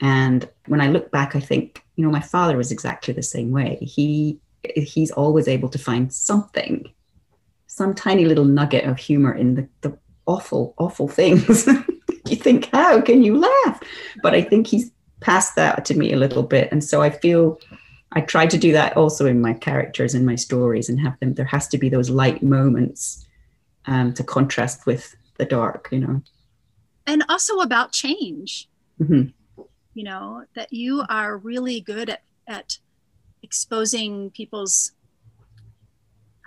And 0.00 0.48
when 0.66 0.80
I 0.80 0.88
look 0.88 1.10
back, 1.10 1.34
I 1.34 1.40
think, 1.40 1.84
you 1.96 2.04
know, 2.04 2.10
my 2.10 2.20
father 2.20 2.56
was 2.56 2.70
exactly 2.70 3.12
the 3.14 3.22
same 3.22 3.50
way. 3.50 3.78
He 3.80 4.38
he's 4.74 5.10
always 5.12 5.46
able 5.46 5.68
to 5.68 5.78
find 5.78 6.12
something 6.12 6.92
some 7.78 7.94
tiny 7.94 8.24
little 8.24 8.44
nugget 8.44 8.84
of 8.84 8.98
humor 8.98 9.32
in 9.32 9.54
the, 9.54 9.68
the 9.82 9.96
awful, 10.26 10.74
awful 10.78 11.06
things. 11.06 11.66
you 12.26 12.36
think, 12.36 12.68
how 12.72 13.00
can 13.00 13.22
you 13.22 13.38
laugh? 13.38 13.80
But 14.22 14.34
I 14.34 14.42
think 14.42 14.66
he's 14.66 14.90
passed 15.20 15.54
that 15.56 15.84
to 15.86 15.94
me 15.94 16.12
a 16.12 16.16
little 16.16 16.42
bit. 16.42 16.70
And 16.72 16.82
so 16.82 17.02
I 17.02 17.10
feel 17.10 17.60
I 18.12 18.20
try 18.22 18.46
to 18.46 18.58
do 18.58 18.72
that 18.72 18.96
also 18.96 19.26
in 19.26 19.40
my 19.40 19.52
characters 19.52 20.14
and 20.14 20.26
my 20.26 20.34
stories 20.34 20.88
and 20.88 20.98
have 21.00 21.18
them, 21.20 21.34
there 21.34 21.44
has 21.44 21.68
to 21.68 21.78
be 21.78 21.88
those 21.88 22.10
light 22.10 22.42
moments 22.42 23.26
um, 23.86 24.12
to 24.14 24.24
contrast 24.24 24.86
with 24.86 25.14
the 25.36 25.44
dark, 25.44 25.88
you 25.92 26.00
know. 26.00 26.22
And 27.06 27.24
also 27.28 27.60
about 27.60 27.92
change. 27.92 28.68
Mm-hmm. 29.00 29.28
You 29.98 30.04
know, 30.04 30.44
that 30.54 30.72
you 30.72 31.02
are 31.08 31.36
really 31.36 31.80
good 31.80 32.08
at, 32.08 32.22
at 32.46 32.78
exposing 33.42 34.30
people's 34.30 34.92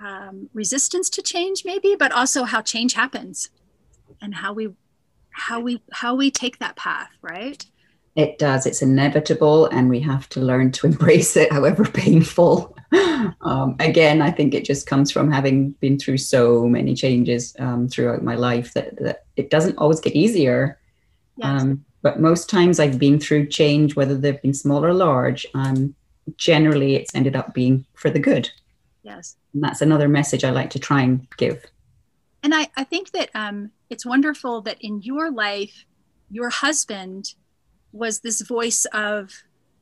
um, 0.01 0.50
resistance 0.53 1.10
to 1.10 1.22
change 1.22 1.63
maybe 1.65 1.98
but 2.00 2.13
also 2.13 2.46
how 2.46 2.62
change 2.62 2.93
happens 2.93 3.50
and 4.22 4.34
how 4.34 4.53
we 4.53 4.70
how 5.31 5.60
we 5.60 5.81
how 5.91 6.15
we 6.15 6.31
take 6.31 6.60
that 6.60 6.77
path 6.77 7.10
right? 7.22 7.65
It 8.15 8.39
does. 8.39 8.65
It's 8.65 8.81
inevitable 8.81 9.65
and 9.65 9.89
we 9.89 10.00
have 10.00 10.29
to 10.29 10.39
learn 10.39 10.72
to 10.72 10.88
embrace 10.91 11.36
it 11.36 11.51
however 11.51 11.84
painful. 11.84 12.77
Um, 13.41 13.75
again 13.79 14.22
i 14.22 14.31
think 14.31 14.53
it 14.53 14.65
just 14.65 14.86
comes 14.88 15.12
from 15.12 15.31
having 15.31 15.72
been 15.81 15.98
through 15.98 16.17
so 16.17 16.67
many 16.67 16.93
changes 16.93 17.55
um, 17.60 17.88
throughout 17.89 18.24
my 18.24 18.36
life 18.36 18.74
that, 18.75 18.96
that 18.98 19.25
it 19.36 19.50
doesn't 19.50 19.77
always 19.77 20.00
get 20.00 20.15
easier. 20.15 20.79
Yes. 21.38 21.62
um, 21.62 21.86
but 22.01 22.20
most 22.20 22.50
times 22.50 22.79
i've 22.79 23.00
been 23.00 23.20
through 23.20 23.48
change 23.48 23.96
whether 23.96 24.15
they've 24.15 24.41
been 24.41 24.53
small 24.53 24.84
or 24.86 24.93
large 24.93 25.46
um, 25.53 25.96
generally 26.38 26.96
it's 26.96 27.13
ended 27.15 27.36
up 27.36 27.53
being 27.53 27.86
for 27.93 28.10
the 28.10 28.20
good 28.20 28.50
Yes. 29.03 29.36
And 29.53 29.63
that's 29.63 29.81
another 29.81 30.08
message 30.08 30.43
I 30.43 30.51
like 30.51 30.70
to 30.72 30.79
try 30.79 31.01
and 31.01 31.27
give. 31.38 31.65
And 32.43 32.53
I, 32.53 32.67
I 32.75 32.84
think 32.84 33.12
that 33.12 33.29
um, 33.36 33.72
it's 33.89 34.05
wonderful 34.05 34.62
that 34.62 34.77
in 34.81 35.01
your 35.01 35.31
life, 35.31 35.86
your 36.29 36.50
husband 36.50 37.34
was 37.91 38.20
this 38.20 38.41
voice 38.41 38.86
of 38.93 39.31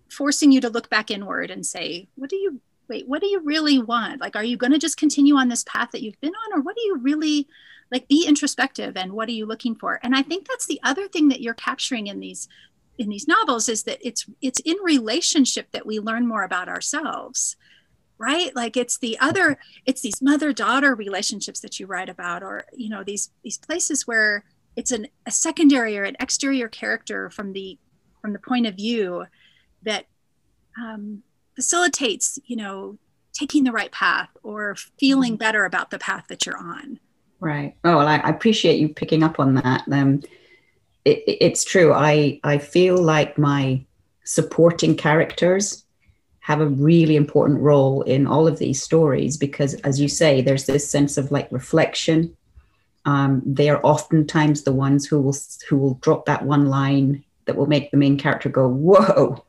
forcing 0.09 0.51
you 0.51 0.61
to 0.61 0.69
look 0.69 0.89
back 0.89 1.11
inward 1.11 1.51
and 1.51 1.65
say, 1.65 2.07
what 2.15 2.29
do 2.29 2.35
you, 2.35 2.59
wait, 2.87 3.07
what 3.07 3.21
do 3.21 3.27
you 3.27 3.41
really 3.41 3.79
want? 3.79 4.19
Like, 4.19 4.35
are 4.35 4.43
you 4.43 4.57
going 4.57 4.71
to 4.71 4.79
just 4.79 4.97
continue 4.97 5.35
on 5.35 5.47
this 5.47 5.63
path 5.65 5.91
that 5.91 6.01
you've 6.01 6.19
been 6.21 6.33
on? 6.33 6.59
Or 6.59 6.61
what 6.61 6.75
do 6.75 6.81
you 6.81 6.97
really, 6.97 7.47
like, 7.91 8.07
be 8.07 8.25
introspective 8.27 8.95
and 8.95 9.13
what 9.13 9.29
are 9.29 9.33
you 9.33 9.45
looking 9.45 9.75
for? 9.75 9.99
And 10.03 10.15
I 10.15 10.21
think 10.21 10.47
that's 10.47 10.67
the 10.67 10.79
other 10.83 11.07
thing 11.07 11.29
that 11.29 11.41
you're 11.41 11.53
capturing 11.53 12.07
in 12.07 12.19
these 12.19 12.47
in 12.99 13.09
these 13.09 13.27
novels 13.27 13.69
is 13.69 13.83
that 13.83 13.97
it's 14.05 14.25
it's 14.41 14.59
in 14.59 14.75
relationship 14.83 15.71
that 15.71 15.85
we 15.85 15.99
learn 15.99 16.27
more 16.27 16.43
about 16.43 16.67
ourselves 16.67 17.55
right 18.17 18.53
like 18.55 18.75
it's 18.75 18.97
the 18.97 19.17
other 19.19 19.57
it's 19.85 20.01
these 20.01 20.21
mother 20.21 20.51
daughter 20.51 20.93
relationships 20.93 21.61
that 21.61 21.79
you 21.79 21.87
write 21.87 22.09
about 22.09 22.43
or 22.43 22.65
you 22.75 22.89
know 22.89 23.03
these 23.03 23.31
these 23.41 23.57
places 23.57 24.05
where 24.05 24.43
it's 24.75 24.91
an, 24.91 25.07
a 25.25 25.31
secondary 25.31 25.97
or 25.97 26.03
an 26.03 26.17
exterior 26.19 26.67
character 26.67 27.29
from 27.29 27.53
the 27.53 27.79
from 28.21 28.33
the 28.33 28.39
point 28.39 28.67
of 28.67 28.75
view 28.75 29.25
that 29.83 30.05
um, 30.77 31.23
facilitates 31.55 32.37
you 32.45 32.57
know 32.57 32.97
taking 33.33 33.63
the 33.63 33.71
right 33.71 33.93
path 33.93 34.29
or 34.43 34.75
feeling 34.99 35.33
mm-hmm. 35.33 35.39
better 35.39 35.63
about 35.63 35.89
the 35.89 35.99
path 35.99 36.25
that 36.27 36.45
you're 36.45 36.57
on 36.57 36.99
right 37.39 37.75
oh 37.83 37.97
well 37.97 38.07
i, 38.07 38.17
I 38.17 38.29
appreciate 38.29 38.79
you 38.79 38.89
picking 38.89 39.23
up 39.23 39.39
on 39.39 39.55
that 39.55 39.83
um, 39.91 40.21
it, 41.05 41.23
it's 41.25 41.63
true 41.63 41.93
i 41.93 42.39
i 42.43 42.57
feel 42.57 42.97
like 42.97 43.37
my 43.37 43.83
supporting 44.23 44.95
characters 44.95 45.83
have 46.49 46.61
a 46.61 46.67
really 46.67 47.15
important 47.15 47.59
role 47.59 48.01
in 48.01 48.25
all 48.25 48.47
of 48.47 48.57
these 48.57 48.81
stories 48.81 49.37
because, 49.37 49.75
as 49.81 49.99
you 49.99 50.07
say, 50.07 50.41
there's 50.41 50.65
this 50.65 50.89
sense 50.89 51.15
of 51.15 51.31
like 51.31 51.47
reflection. 51.51 52.35
Um, 53.05 53.43
they 53.45 53.69
are 53.69 53.79
oftentimes 53.83 54.63
the 54.63 54.71
ones 54.71 55.05
who 55.05 55.21
will 55.21 55.35
who 55.69 55.77
will 55.77 55.93
drop 56.01 56.25
that 56.25 56.43
one 56.43 56.65
line 56.65 57.23
that 57.45 57.55
will 57.55 57.67
make 57.67 57.91
the 57.91 57.97
main 57.97 58.17
character 58.17 58.49
go, 58.49 58.67
"Whoa!" 58.67 59.43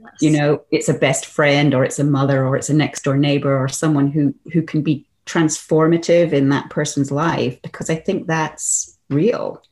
Yes. 0.00 0.10
You 0.22 0.30
know, 0.30 0.62
it's 0.70 0.88
a 0.88 0.94
best 0.94 1.26
friend, 1.26 1.74
or 1.74 1.84
it's 1.84 1.98
a 1.98 2.04
mother, 2.04 2.46
or 2.46 2.56
it's 2.56 2.70
a 2.70 2.74
next 2.74 3.04
door 3.04 3.18
neighbor, 3.18 3.54
or 3.54 3.68
someone 3.68 4.10
who 4.10 4.34
who 4.54 4.62
can 4.62 4.80
be 4.80 5.06
transformative 5.26 6.32
in 6.32 6.48
that 6.48 6.70
person's 6.70 7.10
life 7.10 7.60
because 7.62 7.90
I 7.90 7.96
think 7.96 8.26
that's 8.26 8.98
real. 9.08 9.62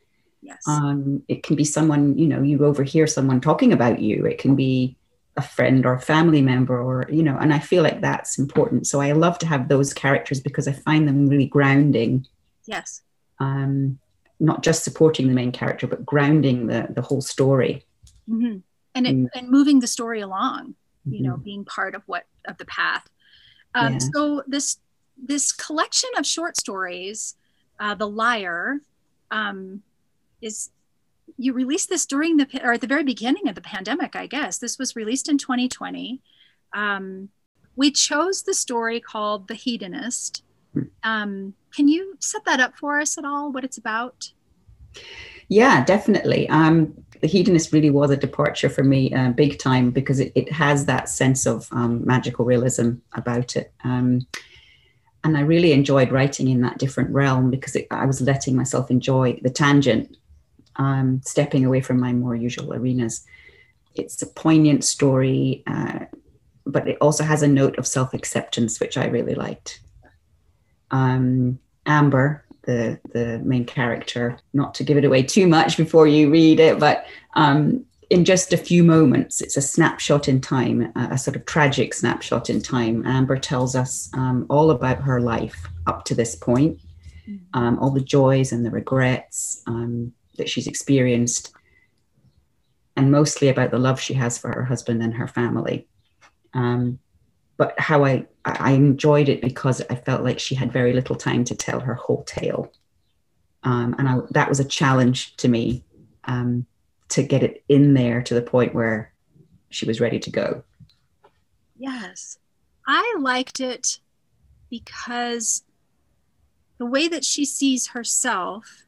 Yes. 0.42 0.62
Um, 0.66 1.22
it 1.28 1.42
can 1.42 1.56
be 1.56 1.64
someone, 1.64 2.16
you 2.16 2.26
know, 2.26 2.42
you 2.42 2.64
overhear 2.64 3.06
someone 3.06 3.40
talking 3.40 3.72
about 3.72 4.00
you. 4.00 4.24
It 4.26 4.38
can 4.38 4.56
be 4.56 4.96
a 5.36 5.42
friend 5.42 5.86
or 5.86 5.94
a 5.94 6.00
family 6.00 6.42
member 6.42 6.80
or 6.80 7.06
you 7.10 7.22
know 7.22 7.36
and 7.38 7.54
i 7.54 7.58
feel 7.58 7.82
like 7.82 8.00
that's 8.00 8.38
important 8.38 8.86
so 8.86 9.00
i 9.00 9.12
love 9.12 9.38
to 9.38 9.46
have 9.46 9.68
those 9.68 9.94
characters 9.94 10.40
because 10.40 10.66
i 10.66 10.72
find 10.72 11.06
them 11.06 11.28
really 11.28 11.46
grounding 11.46 12.26
yes 12.66 13.02
um 13.38 13.98
not 14.38 14.62
just 14.62 14.84
supporting 14.84 15.28
the 15.28 15.34
main 15.34 15.52
character 15.52 15.86
but 15.86 16.04
grounding 16.04 16.66
the 16.66 16.88
the 16.90 17.02
whole 17.02 17.20
story 17.20 17.84
mm-hmm. 18.28 18.58
and 18.94 19.06
it, 19.06 19.16
mm. 19.16 19.28
and 19.34 19.48
moving 19.48 19.80
the 19.80 19.86
story 19.86 20.20
along 20.20 20.74
you 21.04 21.12
mm-hmm. 21.12 21.28
know 21.28 21.36
being 21.36 21.64
part 21.64 21.94
of 21.94 22.02
what 22.06 22.24
of 22.46 22.56
the 22.58 22.66
path 22.66 23.08
um, 23.74 23.94
yeah. 23.94 23.98
so 24.12 24.42
this 24.46 24.78
this 25.22 25.52
collection 25.52 26.10
of 26.18 26.26
short 26.26 26.56
stories 26.56 27.36
uh, 27.78 27.94
the 27.94 28.08
liar 28.08 28.80
um, 29.30 29.82
is 30.40 30.70
you 31.36 31.52
released 31.52 31.88
this 31.88 32.06
during 32.06 32.36
the 32.36 32.46
or 32.62 32.72
at 32.72 32.80
the 32.80 32.86
very 32.86 33.04
beginning 33.04 33.48
of 33.48 33.54
the 33.54 33.60
pandemic, 33.60 34.14
I 34.14 34.26
guess. 34.26 34.58
This 34.58 34.78
was 34.78 34.96
released 34.96 35.28
in 35.28 35.38
2020. 35.38 36.20
Um, 36.74 37.30
we 37.76 37.90
chose 37.90 38.42
the 38.42 38.54
story 38.54 39.00
called 39.00 39.48
The 39.48 39.54
Hedonist. 39.54 40.42
Um, 41.02 41.54
can 41.74 41.88
you 41.88 42.16
set 42.20 42.44
that 42.44 42.60
up 42.60 42.76
for 42.76 43.00
us 43.00 43.16
at 43.16 43.24
all? 43.24 43.50
What 43.50 43.64
it's 43.64 43.78
about? 43.78 44.32
Yeah, 45.48 45.84
definitely. 45.84 46.48
Um, 46.48 46.94
the 47.20 47.26
Hedonist 47.26 47.72
really 47.72 47.90
was 47.90 48.10
a 48.10 48.16
departure 48.16 48.68
for 48.68 48.84
me, 48.84 49.12
uh, 49.12 49.30
big 49.30 49.58
time, 49.58 49.90
because 49.90 50.20
it, 50.20 50.32
it 50.34 50.52
has 50.52 50.84
that 50.86 51.08
sense 51.08 51.46
of 51.46 51.68
um, 51.72 52.04
magical 52.04 52.44
realism 52.44 52.92
about 53.14 53.56
it. 53.56 53.72
Um, 53.82 54.26
and 55.22 55.36
I 55.36 55.40
really 55.40 55.72
enjoyed 55.72 56.12
writing 56.12 56.48
in 56.48 56.62
that 56.62 56.78
different 56.78 57.10
realm 57.10 57.50
because 57.50 57.76
it, 57.76 57.86
I 57.90 58.06
was 58.06 58.20
letting 58.20 58.56
myself 58.56 58.90
enjoy 58.90 59.38
the 59.42 59.50
tangent 59.50 60.16
um, 60.76 61.20
stepping 61.24 61.64
away 61.64 61.80
from 61.80 62.00
my 62.00 62.12
more 62.12 62.34
usual 62.34 62.72
arenas. 62.72 63.24
It's 63.94 64.22
a 64.22 64.26
poignant 64.26 64.84
story, 64.84 65.62
uh, 65.66 66.00
but 66.64 66.88
it 66.88 66.96
also 67.00 67.24
has 67.24 67.42
a 67.42 67.48
note 67.48 67.76
of 67.76 67.86
self 67.86 68.14
acceptance, 68.14 68.80
which 68.80 68.96
I 68.96 69.06
really 69.06 69.34
liked. 69.34 69.80
Um, 70.90 71.58
Amber, 71.86 72.44
the 72.62 72.98
the 73.12 73.40
main 73.40 73.64
character. 73.64 74.38
Not 74.54 74.74
to 74.76 74.84
give 74.84 74.96
it 74.96 75.04
away 75.04 75.22
too 75.22 75.46
much 75.46 75.76
before 75.76 76.06
you 76.06 76.30
read 76.30 76.60
it, 76.60 76.78
but 76.78 77.04
um, 77.34 77.84
in 78.10 78.24
just 78.24 78.52
a 78.52 78.56
few 78.56 78.82
moments, 78.82 79.40
it's 79.40 79.56
a 79.56 79.62
snapshot 79.62 80.28
in 80.28 80.40
time, 80.40 80.92
a, 80.96 81.10
a 81.12 81.18
sort 81.18 81.36
of 81.36 81.46
tragic 81.46 81.94
snapshot 81.94 82.50
in 82.50 82.60
time. 82.60 83.06
Amber 83.06 83.38
tells 83.38 83.76
us 83.76 84.10
um, 84.14 84.46
all 84.50 84.72
about 84.72 85.00
her 85.00 85.20
life 85.20 85.68
up 85.86 86.04
to 86.06 86.14
this 86.14 86.34
point, 86.34 86.80
mm. 87.28 87.38
um, 87.54 87.78
all 87.78 87.90
the 87.90 88.00
joys 88.00 88.50
and 88.50 88.66
the 88.66 88.70
regrets 88.70 89.62
um, 89.68 90.12
that 90.38 90.48
she's 90.48 90.66
experienced, 90.66 91.54
and 92.96 93.12
mostly 93.12 93.48
about 93.48 93.70
the 93.70 93.78
love 93.78 94.00
she 94.00 94.14
has 94.14 94.36
for 94.36 94.52
her 94.52 94.64
husband 94.64 95.02
and 95.02 95.14
her 95.14 95.28
family. 95.28 95.86
Um, 96.52 96.98
but 97.56 97.78
how 97.78 98.04
I, 98.04 98.26
I 98.44 98.72
enjoyed 98.72 99.28
it 99.28 99.40
because 99.40 99.82
I 99.88 99.94
felt 99.94 100.24
like 100.24 100.40
she 100.40 100.56
had 100.56 100.72
very 100.72 100.92
little 100.94 101.14
time 101.14 101.44
to 101.44 101.54
tell 101.54 101.78
her 101.78 101.94
whole 101.94 102.24
tale. 102.24 102.72
Um, 103.62 103.94
and 103.98 104.08
I, 104.08 104.18
that 104.30 104.48
was 104.48 104.58
a 104.58 104.64
challenge 104.64 105.36
to 105.36 105.48
me 105.48 105.84
um, 106.24 106.66
to 107.10 107.22
get 107.22 107.42
it 107.42 107.64
in 107.68 107.94
there 107.94 108.22
to 108.22 108.34
the 108.34 108.42
point 108.42 108.74
where 108.74 109.12
she 109.68 109.86
was 109.86 110.00
ready 110.00 110.18
to 110.18 110.30
go. 110.30 110.64
Yes. 111.78 112.38
I 112.86 113.16
liked 113.18 113.60
it 113.60 114.00
because 114.68 115.64
the 116.78 116.86
way 116.86 117.08
that 117.08 117.24
she 117.24 117.44
sees 117.44 117.88
herself 117.88 118.84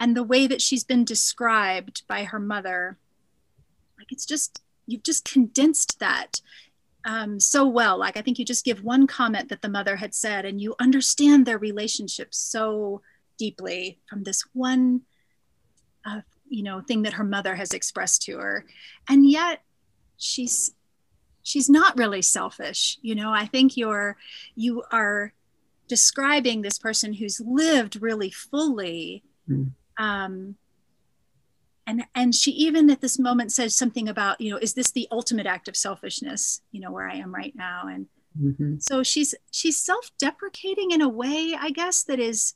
and 0.00 0.16
the 0.16 0.22
way 0.22 0.46
that 0.46 0.62
she's 0.62 0.84
been 0.84 1.04
described 1.04 2.02
by 2.06 2.24
her 2.24 2.38
mother, 2.38 2.98
like 3.98 4.10
it's 4.10 4.26
just, 4.26 4.62
you've 4.86 5.02
just 5.02 5.24
condensed 5.24 5.98
that 6.00 6.40
um, 7.04 7.38
so 7.40 7.66
well. 7.66 7.98
Like 7.98 8.16
I 8.16 8.22
think 8.22 8.38
you 8.38 8.44
just 8.44 8.64
give 8.64 8.82
one 8.82 9.06
comment 9.06 9.48
that 9.48 9.62
the 9.62 9.68
mother 9.68 9.96
had 9.96 10.14
said, 10.14 10.44
and 10.44 10.60
you 10.60 10.74
understand 10.80 11.46
their 11.46 11.58
relationship 11.58 12.34
so 12.34 13.00
deeply 13.38 14.00
from 14.08 14.24
this 14.24 14.42
one, 14.52 15.02
uh, 16.04 16.20
you 16.48 16.62
know, 16.62 16.80
thing 16.80 17.02
that 17.02 17.14
her 17.14 17.24
mother 17.24 17.54
has 17.54 17.72
expressed 17.72 18.22
to 18.22 18.38
her, 18.38 18.64
and 19.08 19.28
yet 19.28 19.62
she's 20.16 20.72
she's 21.42 21.70
not 21.70 21.96
really 21.96 22.22
selfish. 22.22 22.98
You 23.02 23.14
know, 23.14 23.32
I 23.32 23.46
think 23.46 23.76
you're 23.76 24.16
you 24.54 24.82
are 24.90 25.32
describing 25.88 26.62
this 26.62 26.78
person 26.78 27.12
who's 27.12 27.40
lived 27.40 28.02
really 28.02 28.30
fully. 28.30 29.22
Mm. 29.48 29.70
Um, 29.98 30.56
and 31.86 32.04
and 32.14 32.34
she 32.34 32.50
even 32.52 32.90
at 32.90 33.00
this 33.00 33.18
moment 33.18 33.52
says 33.52 33.74
something 33.74 34.08
about 34.08 34.40
you 34.40 34.50
know 34.50 34.58
is 34.58 34.74
this 34.74 34.90
the 34.90 35.08
ultimate 35.10 35.46
act 35.46 35.68
of 35.68 35.76
selfishness 35.76 36.60
you 36.72 36.80
know 36.80 36.90
where 36.90 37.08
i 37.08 37.14
am 37.14 37.32
right 37.32 37.54
now 37.54 37.86
and 37.86 38.06
mm-hmm. 38.38 38.74
so 38.78 39.02
she's 39.02 39.34
she's 39.52 39.80
self-deprecating 39.80 40.90
in 40.90 41.00
a 41.00 41.08
way 41.08 41.54
i 41.58 41.70
guess 41.70 42.02
that 42.02 42.18
is 42.18 42.54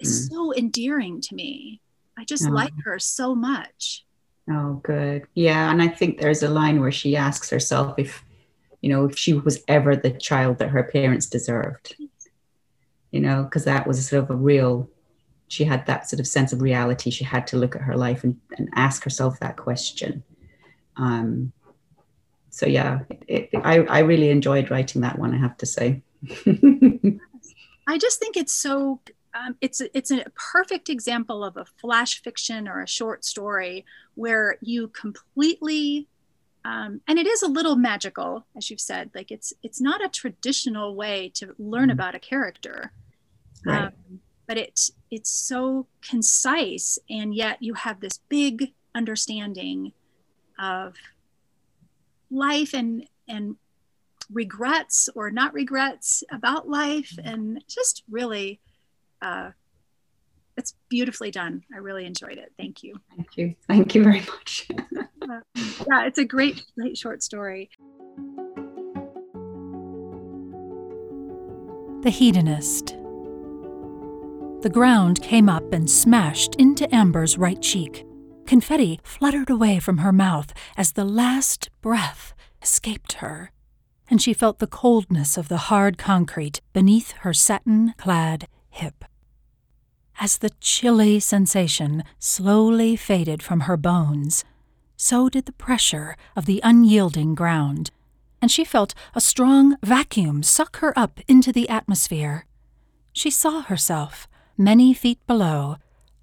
is 0.00 0.28
mm. 0.28 0.34
so 0.34 0.54
endearing 0.54 1.20
to 1.20 1.34
me 1.34 1.80
i 2.16 2.24
just 2.24 2.46
oh. 2.46 2.50
like 2.50 2.72
her 2.84 2.98
so 2.98 3.34
much 3.34 4.04
oh 4.50 4.74
good 4.82 5.26
yeah 5.34 5.70
and 5.70 5.82
i 5.82 5.88
think 5.88 6.20
there's 6.20 6.42
a 6.42 6.48
line 6.48 6.80
where 6.80 6.92
she 6.92 7.16
asks 7.16 7.50
herself 7.50 7.94
if 7.98 8.24
you 8.80 8.88
know 8.88 9.04
if 9.04 9.16
she 9.16 9.32
was 9.32 9.62
ever 9.68 9.96
the 9.96 10.10
child 10.10 10.58
that 10.58 10.70
her 10.70 10.84
parents 10.84 11.26
deserved 11.26 11.96
you 13.10 13.20
know 13.20 13.44
because 13.44 13.64
that 13.64 13.86
was 13.86 14.06
sort 14.08 14.24
of 14.24 14.30
a 14.30 14.36
real 14.36 14.88
she 15.48 15.64
had 15.64 15.86
that 15.86 16.08
sort 16.08 16.20
of 16.20 16.26
sense 16.26 16.52
of 16.52 16.60
reality. 16.60 17.10
She 17.10 17.24
had 17.24 17.46
to 17.48 17.56
look 17.56 17.76
at 17.76 17.82
her 17.82 17.96
life 17.96 18.24
and, 18.24 18.40
and 18.58 18.68
ask 18.74 19.04
herself 19.04 19.38
that 19.40 19.56
question. 19.56 20.24
Um, 20.96 21.52
so 22.50 22.66
yeah, 22.66 23.00
it, 23.28 23.50
it, 23.52 23.60
I, 23.62 23.80
I 23.82 23.98
really 24.00 24.30
enjoyed 24.30 24.70
writing 24.70 25.02
that 25.02 25.18
one. 25.18 25.34
I 25.34 25.38
have 25.38 25.56
to 25.58 25.66
say. 25.66 26.02
I 27.86 27.98
just 27.98 28.18
think 28.18 28.36
it's 28.36 28.52
so. 28.52 29.00
Um, 29.36 29.56
it's 29.60 29.80
it's 29.92 30.10
a 30.10 30.24
perfect 30.52 30.88
example 30.88 31.44
of 31.44 31.56
a 31.56 31.64
flash 31.64 32.22
fiction 32.22 32.68
or 32.68 32.80
a 32.80 32.88
short 32.88 33.24
story 33.24 33.84
where 34.14 34.56
you 34.60 34.88
completely 34.88 36.08
um, 36.64 37.00
and 37.06 37.16
it 37.16 37.28
is 37.28 37.42
a 37.42 37.48
little 37.48 37.76
magical, 37.76 38.44
as 38.56 38.70
you've 38.70 38.80
said. 38.80 39.10
Like 39.14 39.30
it's 39.30 39.52
it's 39.62 39.80
not 39.80 40.04
a 40.04 40.08
traditional 40.08 40.96
way 40.96 41.30
to 41.34 41.54
learn 41.58 41.84
mm-hmm. 41.84 41.90
about 41.92 42.14
a 42.14 42.18
character. 42.18 42.92
Right. 43.64 43.84
Um, 43.84 44.20
but 44.46 44.58
it's 44.58 44.90
it's 45.10 45.30
so 45.30 45.86
concise 46.02 46.98
and 47.10 47.34
yet 47.34 47.62
you 47.62 47.74
have 47.74 48.00
this 48.00 48.18
big 48.28 48.72
understanding 48.94 49.92
of 50.58 50.94
life 52.30 52.72
and 52.74 53.06
and 53.28 53.56
regrets 54.32 55.08
or 55.14 55.30
not 55.30 55.52
regrets 55.52 56.24
about 56.32 56.68
life 56.68 57.16
and 57.22 57.62
just 57.68 58.02
really 58.10 58.60
uh, 59.26 59.50
it's 60.56 60.74
beautifully 60.88 61.30
done. 61.30 61.62
I 61.74 61.78
really 61.78 62.06
enjoyed 62.06 62.38
it. 62.38 62.52
Thank 62.56 62.82
you. 62.82 62.94
Thank 63.14 63.36
you. 63.36 63.54
Thank 63.66 63.94
you 63.94 64.04
very 64.04 64.20
much. 64.20 64.68
Uh, 65.28 65.40
yeah 65.90 66.06
it's 66.06 66.18
a 66.18 66.24
great 66.24 66.62
great 66.78 66.96
short 66.96 67.20
story. 67.20 67.68
The 72.02 72.10
hedonist. 72.10 72.96
The 74.62 74.70
ground 74.72 75.20
came 75.20 75.48
up 75.48 75.72
and 75.72 75.90
smashed 75.90 76.54
into 76.60 76.86
Amber's 76.94 77.36
right 77.36 77.60
cheek. 77.60 78.06
Confetti 78.46 79.00
fluttered 79.02 79.50
away 79.50 79.80
from 79.80 79.98
her 79.98 80.12
mouth 80.12 80.52
as 80.76 80.92
the 80.92 81.04
last 81.04 81.70
breath 81.82 82.32
escaped 82.62 83.14
her, 83.14 83.50
and 84.08 84.22
she 84.22 84.32
felt 84.32 84.60
the 84.60 84.68
coldness 84.68 85.36
of 85.36 85.48
the 85.48 85.66
hard 85.72 85.98
concrete 85.98 86.60
beneath 86.72 87.10
her 87.22 87.34
satin 87.34 87.94
clad 87.98 88.46
hip. 88.70 89.05
As 90.18 90.38
the 90.38 90.50
chilly 90.60 91.20
sensation 91.20 92.02
slowly 92.18 92.96
faded 92.96 93.42
from 93.42 93.60
her 93.60 93.76
bones, 93.76 94.44
so 94.96 95.28
did 95.28 95.44
the 95.44 95.52
pressure 95.52 96.16
of 96.34 96.46
the 96.46 96.60
unyielding 96.64 97.34
ground, 97.34 97.90
and 98.40 98.50
she 98.50 98.64
felt 98.64 98.94
a 99.14 99.20
strong 99.20 99.76
vacuum 99.82 100.42
suck 100.42 100.78
her 100.78 100.98
up 100.98 101.20
into 101.28 101.52
the 101.52 101.68
atmosphere. 101.68 102.46
She 103.12 103.30
saw 103.30 103.62
herself 103.62 104.26
many 104.56 104.94
feet 104.94 105.24
below, 105.26 105.76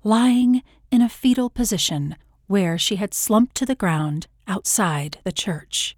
lying 0.04 0.64
in 0.92 1.02
a 1.02 1.10
fetal 1.10 1.50
position 1.50 2.16
where 2.48 2.78
she 2.78 2.96
had 2.96 3.14
slumped 3.14 3.56
to 3.56 3.66
the 3.66 3.76
ground 3.76 4.28
outside 4.48 5.20
the 5.24 5.32
church. 5.32 5.96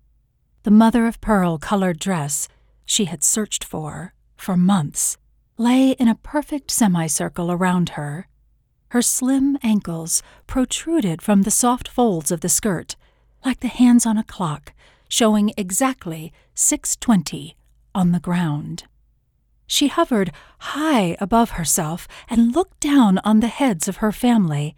The 0.63 0.71
mother 0.71 1.07
of 1.07 1.21
pearl 1.21 1.57
colored 1.57 1.99
dress 1.99 2.47
she 2.85 3.05
had 3.05 3.23
searched 3.23 3.63
for 3.63 4.13
for 4.35 4.57
months 4.57 5.17
lay 5.57 5.91
in 5.91 6.07
a 6.07 6.15
perfect 6.15 6.69
semicircle 6.69 7.51
around 7.51 7.89
her. 7.89 8.27
Her 8.89 9.01
slim 9.01 9.57
ankles 9.63 10.21
protruded 10.47 11.21
from 11.21 11.43
the 11.43 11.51
soft 11.51 11.87
folds 11.87 12.31
of 12.31 12.41
the 12.41 12.49
skirt, 12.49 12.95
like 13.45 13.61
the 13.61 13.67
hands 13.67 14.05
on 14.05 14.17
a 14.17 14.23
clock, 14.23 14.73
showing 15.07 15.53
exactly 15.57 16.33
6:20 16.55 17.55
on 17.93 18.11
the 18.11 18.19
ground. 18.19 18.83
She 19.67 19.87
hovered 19.87 20.31
high 20.59 21.17
above 21.19 21.51
herself 21.51 22.07
and 22.29 22.53
looked 22.53 22.79
down 22.79 23.19
on 23.19 23.39
the 23.39 23.47
heads 23.47 23.87
of 23.87 23.97
her 23.97 24.11
family 24.11 24.75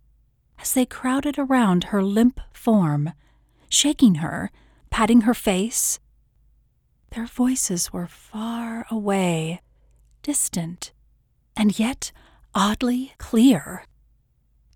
as 0.59 0.73
they 0.73 0.85
crowded 0.85 1.37
around 1.37 1.85
her 1.85 2.03
limp 2.03 2.39
form, 2.53 3.13
shaking 3.69 4.15
her, 4.15 4.51
patting 4.89 5.21
her 5.21 5.33
face. 5.33 5.99
Their 7.11 7.25
voices 7.25 7.91
were 7.93 8.07
far 8.07 8.85
away, 8.89 9.61
distant, 10.27 10.91
and 11.55 11.79
yet 11.79 12.11
oddly 12.53 13.13
clear. 13.17 13.85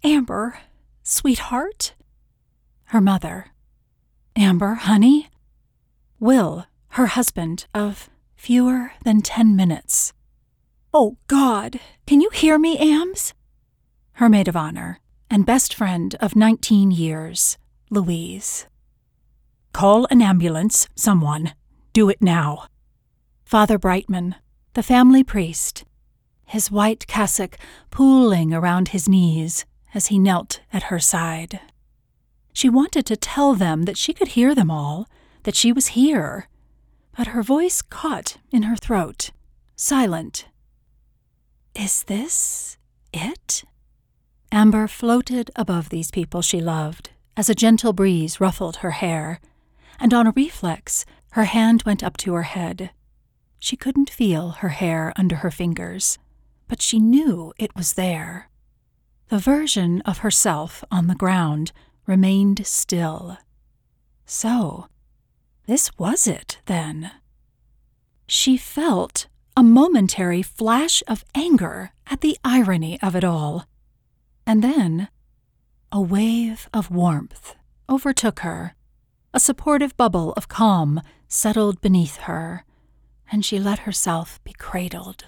Amber, 0.02 0.60
sweetheart? 1.04 1.94
Her 2.86 3.02
mother. 3.02 3.48
Amber, 4.34 4.76
honey? 4.76 5.28
Will, 6.22 6.68
her 6.92 7.08
husband 7.08 7.66
of 7.74 8.10
fewer 8.34 8.94
than 9.04 9.22
ten 9.22 9.54
minutes. 9.54 10.14
Oh, 10.94 11.18
God, 11.28 11.82
can 12.08 12.22
you 12.22 12.30
hear 12.30 12.58
me, 12.58 12.78
Ams? 12.78 13.34
Her 14.14 14.30
maid 14.30 14.48
of 14.48 14.56
honor 14.56 15.00
and 15.30 15.46
best 15.46 15.74
friend 15.74 16.16
of 16.22 16.34
19 16.34 16.92
years, 16.92 17.58
Louise. 17.90 18.68
Call 19.74 20.08
an 20.10 20.22
ambulance, 20.22 20.88
someone. 20.96 21.56
Do 21.92 22.08
it 22.08 22.22
now. 22.22 22.68
Father 23.44 23.78
Brightman, 23.78 24.36
the 24.74 24.84
family 24.84 25.24
priest, 25.24 25.84
his 26.46 26.72
white 26.72 27.08
cassock 27.08 27.58
pooling 27.90 28.54
around 28.54 28.90
his 28.90 29.08
knees 29.08 29.66
as 29.94 30.08
he 30.08 30.20
knelt 30.20 30.62
at 30.72 30.84
her 30.84 31.00
side. 31.00 31.60
She 32.54 32.70
wanted 32.70 33.06
to 33.08 33.18
tell 33.18 33.54
them 33.54 33.84
that 33.84 33.98
she 33.98 34.14
could 34.14 34.30
hear 34.30 34.54
them 34.54 34.70
all, 34.72 35.08
that 35.44 35.56
she 35.56 35.72
was 35.72 35.88
here, 35.88 36.48
but 37.18 37.28
her 37.28 37.44
voice 37.44 37.82
caught 37.82 38.38
in 38.52 38.64
her 38.64 38.76
throat, 38.76 39.32
silent. 39.76 40.46
Is 41.76 42.04
this 42.04 42.78
it? 43.14 43.64
Amber 44.52 44.88
floated 44.88 45.52
above 45.56 45.90
these 45.90 46.12
people 46.12 46.42
she 46.42 46.60
loved 46.62 47.12
as 47.38 47.50
a 47.50 47.56
gentle 47.56 47.94
breeze 47.94 48.42
ruffled 48.42 48.78
her 48.78 48.92
hair, 48.92 49.40
and 50.00 50.14
on 50.14 50.28
a 50.28 50.34
reflex, 50.36 51.06
her 51.32 51.46
hand 51.46 51.84
went 51.86 52.04
up 52.04 52.18
to 52.18 52.34
her 52.34 52.44
head. 52.44 52.92
She 53.63 53.78
couldn't 53.78 54.10
feel 54.10 54.50
her 54.50 54.69
hair 54.69 55.13
under 55.15 55.36
her 55.38 55.52
fingers, 55.52 56.17
but 56.67 56.82
she 56.82 57.00
knew 57.00 57.54
it 57.60 57.76
was 57.76 57.93
there. 57.93 58.50
The 59.30 59.38
version 59.38 60.02
of 60.02 60.17
herself 60.17 60.84
on 60.89 61.06
the 61.06 61.13
ground 61.13 61.71
remained 62.08 62.65
still. 62.65 63.38
So, 64.26 64.88
this 65.67 65.95
was 66.00 66.26
it, 66.26 66.58
then. 66.65 67.12
She 68.26 68.58
felt 68.58 69.28
a 69.56 69.62
momentary 69.62 70.41
flash 70.41 71.04
of 71.08 71.24
anger 71.36 71.91
at 72.10 72.21
the 72.21 72.39
irony 72.43 73.00
of 73.04 73.15
it 73.15 73.24
all. 73.24 73.67
And 74.43 74.63
then, 74.63 75.08
a 75.91 76.02
wave 76.02 76.67
of 76.74 76.89
warmth 76.89 77.56
overtook 77.88 78.39
her. 78.39 78.74
A 79.36 79.39
supportive 79.39 79.95
bubble 79.97 80.34
of 80.34 80.47
calm 80.47 81.00
settled 81.28 81.80
beneath 81.80 82.17
her, 82.21 82.65
and 83.32 83.46
she 83.46 83.60
let 83.60 83.80
herself 83.80 84.44
be 84.44 84.54
cradled. 84.54 85.26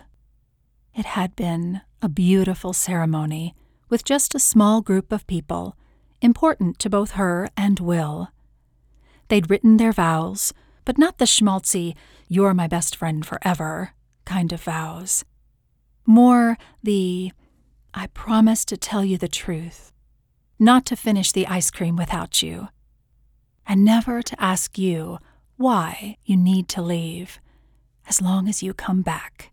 It 0.94 1.06
had 1.06 1.36
been 1.36 1.82
a 2.02 2.10
beautiful 2.10 2.74
ceremony 2.74 3.56
with 3.90 4.04
just 4.04 4.36
a 4.36 4.40
small 4.40 4.82
group 4.82 5.12
of 5.12 5.26
people, 5.26 5.78
important 6.22 6.78
to 6.80 6.90
both 6.90 7.12
her 7.12 7.50
and 7.56 7.80
Will. 7.80 8.30
They'd 9.30 9.50
written 9.50 9.78
their 9.78 9.94
vows, 9.94 10.54
but 10.86 10.98
not 10.98 11.18
the 11.18 11.26
schmaltzy, 11.26 11.96
you're 12.28 12.54
my 12.54 12.68
best 12.68 12.96
friend 12.96 13.26
forever 13.26 13.94
kind 14.26 14.52
of 14.54 14.62
vows. 14.62 15.24
More 16.06 16.58
the, 16.82 17.32
I 17.94 18.08
promise 18.08 18.66
to 18.66 18.78
tell 18.78 19.04
you 19.06 19.18
the 19.18 19.28
truth, 19.28 19.92
not 20.60 20.86
to 20.88 20.96
finish 20.96 21.32
the 21.32 21.48
ice 21.48 21.72
cream 21.72 21.96
without 21.96 22.42
you, 22.42 22.68
and 23.66 23.86
never 23.86 24.22
to 24.22 24.42
ask 24.42 24.78
you 24.78 25.20
why 25.56 26.18
you 26.26 26.36
need 26.36 26.68
to 26.70 26.82
leave, 26.82 27.40
as 28.08 28.22
long 28.22 28.48
as 28.48 28.62
you 28.62 28.74
come 28.74 29.02
back, 29.02 29.52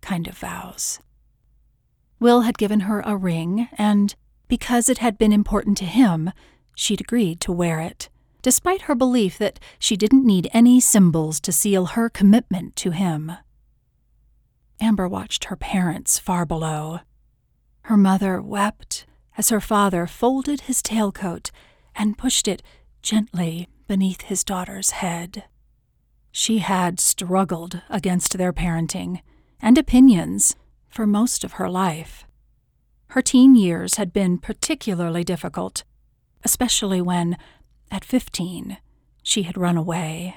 kind 0.00 0.26
of 0.26 0.38
vows. 0.38 1.00
Will 2.18 2.42
had 2.42 2.58
given 2.58 2.80
her 2.80 3.00
a 3.00 3.16
ring, 3.16 3.68
and 3.76 4.14
because 4.48 4.88
it 4.88 4.98
had 4.98 5.18
been 5.18 5.32
important 5.32 5.76
to 5.78 5.84
him, 5.84 6.32
she'd 6.74 7.00
agreed 7.00 7.40
to 7.40 7.52
wear 7.52 7.80
it, 7.80 8.08
despite 8.42 8.82
her 8.82 8.94
belief 8.94 9.38
that 9.38 9.58
she 9.78 9.96
didn't 9.96 10.24
need 10.24 10.48
any 10.52 10.80
symbols 10.80 11.40
to 11.40 11.52
seal 11.52 11.86
her 11.86 12.08
commitment 12.08 12.76
to 12.76 12.90
him. 12.90 13.32
Amber 14.80 15.08
watched 15.08 15.44
her 15.44 15.56
parents 15.56 16.18
far 16.18 16.46
below. 16.46 17.00
Her 17.82 17.96
mother 17.96 18.40
wept 18.40 19.06
as 19.38 19.50
her 19.50 19.60
father 19.60 20.06
folded 20.06 20.62
his 20.62 20.82
tailcoat 20.82 21.50
and 21.94 22.18
pushed 22.18 22.48
it 22.48 22.62
gently 23.02 23.68
beneath 23.86 24.22
his 24.22 24.44
daughter's 24.44 24.90
head. 24.90 25.44
She 26.38 26.58
had 26.58 27.00
struggled 27.00 27.80
against 27.88 28.36
their 28.36 28.52
parenting 28.52 29.22
and 29.58 29.78
opinions 29.78 30.54
for 30.86 31.06
most 31.06 31.44
of 31.44 31.52
her 31.52 31.70
life. 31.70 32.26
Her 33.06 33.22
teen 33.22 33.54
years 33.54 33.94
had 33.94 34.12
been 34.12 34.36
particularly 34.36 35.24
difficult, 35.24 35.82
especially 36.44 37.00
when, 37.00 37.38
at 37.90 38.04
15, 38.04 38.76
she 39.22 39.44
had 39.44 39.56
run 39.56 39.78
away. 39.78 40.36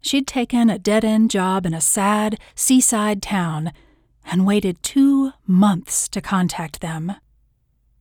She'd 0.00 0.26
taken 0.26 0.68
a 0.68 0.76
dead 0.76 1.04
end 1.04 1.30
job 1.30 1.66
in 1.66 1.72
a 1.72 1.80
sad 1.80 2.36
seaside 2.56 3.22
town 3.22 3.72
and 4.24 4.44
waited 4.44 4.82
two 4.82 5.34
months 5.46 6.08
to 6.08 6.20
contact 6.20 6.80
them. 6.80 7.12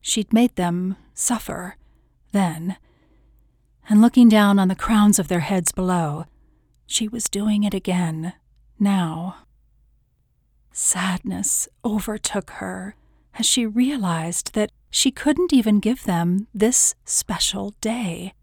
She'd 0.01 0.33
made 0.33 0.55
them 0.55 0.95
suffer 1.13 1.75
then, 2.31 2.77
and 3.87 4.01
looking 4.01 4.27
down 4.27 4.57
on 4.57 4.69
the 4.69 4.75
crowns 4.75 5.19
of 5.19 5.27
their 5.27 5.41
heads 5.41 5.71
below, 5.71 6.25
she 6.91 7.07
was 7.07 7.29
doing 7.29 7.63
it 7.63 7.73
again 7.73 8.33
now. 8.77 9.37
Sadness 10.71 11.69
overtook 11.85 12.49
her 12.51 12.95
as 13.39 13.45
she 13.45 13.65
realized 13.65 14.53
that 14.53 14.71
she 14.89 15.09
couldn't 15.09 15.53
even 15.53 15.79
give 15.79 16.03
them 16.03 16.47
this 16.53 16.95
special 17.05 17.73
day 17.79 18.33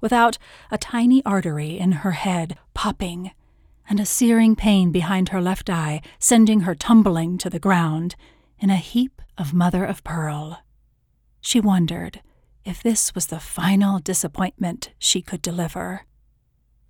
without 0.00 0.36
a 0.70 0.76
tiny 0.76 1.24
artery 1.24 1.78
in 1.78 1.92
her 1.92 2.12
head 2.12 2.58
popping 2.74 3.30
and 3.88 3.98
a 3.98 4.06
searing 4.06 4.54
pain 4.54 4.92
behind 4.92 5.30
her 5.30 5.40
left 5.40 5.70
eye 5.70 6.02
sending 6.18 6.60
her 6.60 6.74
tumbling 6.74 7.38
to 7.38 7.48
the 7.48 7.58
ground 7.58 8.14
in 8.58 8.68
a 8.68 8.76
heap 8.76 9.22
of 9.38 9.54
mother 9.54 9.84
of 9.84 10.04
pearl. 10.04 10.62
She 11.40 11.60
wondered 11.60 12.20
if 12.64 12.82
this 12.82 13.14
was 13.14 13.28
the 13.28 13.40
final 13.40 14.00
disappointment 14.00 14.90
she 14.98 15.22
could 15.22 15.40
deliver. 15.40 16.02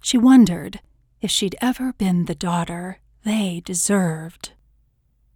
She 0.00 0.18
wondered 0.18 0.80
if 1.20 1.30
she'd 1.30 1.56
ever 1.60 1.92
been 1.94 2.24
the 2.24 2.34
daughter 2.34 2.98
they 3.24 3.60
deserved. 3.64 4.52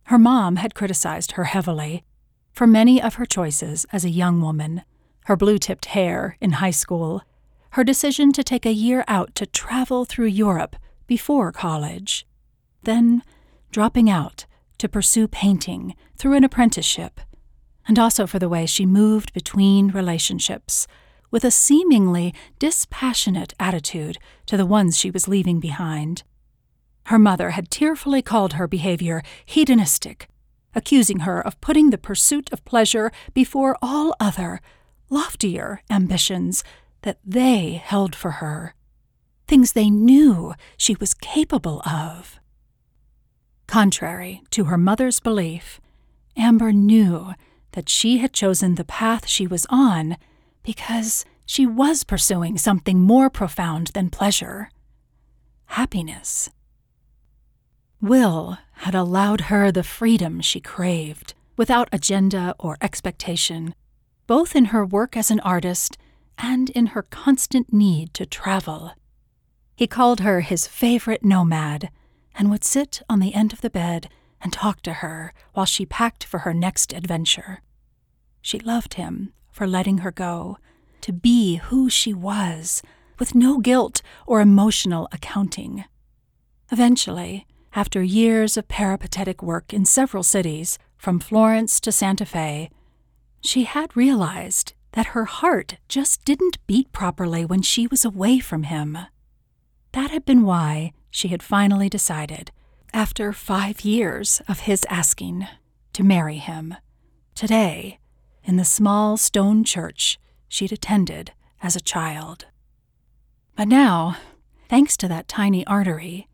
Her 0.04 0.18
mom 0.18 0.56
had 0.56 0.74
criticized 0.74 1.32
her 1.32 1.44
heavily 1.44 2.04
for 2.52 2.66
many 2.66 3.00
of 3.00 3.14
her 3.14 3.26
choices 3.26 3.86
as 3.92 4.04
a 4.04 4.10
young 4.10 4.40
woman 4.40 4.82
her 5.24 5.36
blue 5.36 5.58
tipped 5.58 5.86
hair 5.86 6.36
in 6.40 6.52
high 6.52 6.70
school, 6.72 7.22
her 7.72 7.84
decision 7.84 8.32
to 8.32 8.42
take 8.42 8.66
a 8.66 8.72
year 8.72 9.04
out 9.06 9.34
to 9.36 9.46
travel 9.46 10.04
through 10.04 10.26
Europe 10.26 10.76
before 11.06 11.52
college, 11.52 12.26
then 12.82 13.22
dropping 13.70 14.10
out 14.10 14.46
to 14.78 14.88
pursue 14.88 15.28
painting 15.28 15.94
through 16.16 16.34
an 16.34 16.42
apprenticeship, 16.42 17.20
and 17.86 17.98
also 17.98 18.26
for 18.26 18.38
the 18.38 18.48
way 18.48 18.66
she 18.66 18.84
moved 18.86 19.32
between 19.32 19.88
relationships 19.88 20.86
with 21.30 21.44
a 21.44 21.50
seemingly 21.50 22.34
dispassionate 22.58 23.54
attitude 23.58 24.18
to 24.46 24.56
the 24.56 24.66
ones 24.66 24.98
she 24.98 25.10
was 25.10 25.28
leaving 25.28 25.60
behind. 25.60 26.22
Her 27.06 27.18
mother 27.18 27.50
had 27.50 27.70
tearfully 27.70 28.22
called 28.22 28.54
her 28.54 28.66
behavior 28.68 29.22
hedonistic, 29.44 30.28
accusing 30.74 31.20
her 31.20 31.40
of 31.40 31.60
putting 31.60 31.90
the 31.90 31.98
pursuit 31.98 32.52
of 32.52 32.64
pleasure 32.64 33.10
before 33.34 33.76
all 33.82 34.14
other, 34.20 34.60
loftier 35.08 35.82
ambitions 35.90 36.62
that 37.02 37.18
they 37.24 37.72
held 37.82 38.14
for 38.14 38.32
her, 38.32 38.74
things 39.48 39.72
they 39.72 39.90
knew 39.90 40.54
she 40.76 40.96
was 41.00 41.14
capable 41.14 41.82
of. 41.82 42.38
Contrary 43.66 44.42
to 44.50 44.64
her 44.64 44.78
mother's 44.78 45.20
belief, 45.20 45.80
Amber 46.36 46.72
knew 46.72 47.34
that 47.72 47.88
she 47.88 48.18
had 48.18 48.32
chosen 48.32 48.74
the 48.74 48.84
path 48.84 49.26
she 49.26 49.46
was 49.46 49.66
on 49.68 50.16
because 50.62 51.24
she 51.46 51.66
was 51.66 52.04
pursuing 52.04 52.58
something 52.58 53.00
more 53.00 53.30
profound 53.30 53.88
than 53.88 54.10
pleasure 54.10 54.70
happiness. 55.70 56.50
Will 58.00 58.58
had 58.72 58.94
allowed 58.94 59.42
her 59.42 59.70
the 59.70 59.84
freedom 59.84 60.40
she 60.40 60.60
craved, 60.60 61.34
without 61.56 61.88
agenda 61.92 62.56
or 62.58 62.76
expectation, 62.80 63.74
both 64.26 64.56
in 64.56 64.66
her 64.66 64.84
work 64.84 65.16
as 65.16 65.30
an 65.30 65.38
artist 65.40 65.96
and 66.38 66.70
in 66.70 66.86
her 66.86 67.02
constant 67.02 67.72
need 67.72 68.12
to 68.14 68.26
travel. 68.26 68.92
He 69.76 69.86
called 69.86 70.20
her 70.20 70.40
his 70.40 70.66
favorite 70.66 71.24
nomad 71.24 71.90
and 72.34 72.50
would 72.50 72.64
sit 72.64 73.02
on 73.08 73.20
the 73.20 73.34
end 73.34 73.52
of 73.52 73.60
the 73.60 73.70
bed 73.70 74.08
and 74.40 74.52
talk 74.52 74.82
to 74.82 74.94
her 74.94 75.32
while 75.54 75.66
she 75.66 75.86
packed 75.86 76.24
for 76.24 76.38
her 76.38 76.52
next 76.52 76.92
adventure. 76.92 77.60
She 78.42 78.58
loved 78.58 78.94
him 78.94 79.32
for 79.50 79.66
letting 79.66 79.98
her 79.98 80.10
go, 80.10 80.58
to 81.00 81.12
be 81.12 81.56
who 81.56 81.88
she 81.88 82.12
was, 82.12 82.82
with 83.18 83.34
no 83.34 83.58
guilt 83.58 84.02
or 84.26 84.40
emotional 84.40 85.08
accounting. 85.12 85.84
Eventually, 86.72 87.46
after 87.74 88.02
years 88.02 88.56
of 88.56 88.68
peripatetic 88.68 89.42
work 89.42 89.72
in 89.72 89.84
several 89.84 90.22
cities, 90.22 90.78
from 90.96 91.18
Florence 91.18 91.80
to 91.80 91.92
Santa 91.92 92.26
Fe, 92.26 92.70
she 93.40 93.64
had 93.64 93.96
realized 93.96 94.74
that 94.92 95.06
her 95.08 95.24
heart 95.24 95.76
just 95.88 96.24
didn't 96.24 96.58
beat 96.66 96.92
properly 96.92 97.44
when 97.44 97.62
she 97.62 97.86
was 97.86 98.04
away 98.04 98.38
from 98.38 98.64
him. 98.64 98.98
That 99.92 100.10
had 100.10 100.24
been 100.24 100.42
why 100.42 100.92
she 101.10 101.28
had 101.28 101.42
finally 101.42 101.88
decided, 101.88 102.50
after 102.92 103.32
five 103.32 103.80
years 103.82 104.42
of 104.48 104.60
his 104.60 104.84
asking, 104.90 105.46
to 105.92 106.02
marry 106.02 106.36
him. 106.36 106.74
Today, 107.34 107.99
in 108.44 108.56
the 108.56 108.64
small 108.64 109.16
stone 109.16 109.64
church 109.64 110.18
she'd 110.48 110.72
attended 110.72 111.32
as 111.62 111.76
a 111.76 111.80
child. 111.80 112.46
But 113.56 113.68
now, 113.68 114.16
thanks 114.68 114.96
to 114.98 115.08
that 115.08 115.28
tiny 115.28 115.66
artery, 115.66 116.28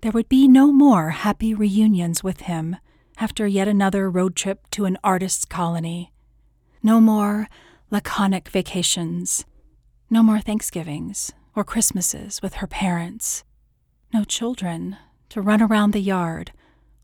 there 0.00 0.12
would 0.12 0.28
be 0.28 0.48
no 0.48 0.72
more 0.72 1.10
happy 1.10 1.54
reunions 1.54 2.24
with 2.24 2.42
him 2.42 2.76
after 3.18 3.46
yet 3.46 3.68
another 3.68 4.10
road 4.10 4.34
trip 4.34 4.68
to 4.70 4.84
an 4.84 4.98
artist's 5.04 5.44
colony. 5.44 6.12
No 6.82 7.00
more 7.00 7.48
laconic 7.90 8.48
vacations. 8.48 9.44
No 10.10 10.22
more 10.22 10.40
Thanksgivings 10.40 11.32
or 11.54 11.62
Christmases 11.62 12.42
with 12.42 12.54
her 12.54 12.66
parents. 12.66 13.44
No 14.12 14.24
children 14.24 14.96
to 15.28 15.40
run 15.40 15.62
around 15.62 15.92
the 15.92 16.00
yard 16.00 16.52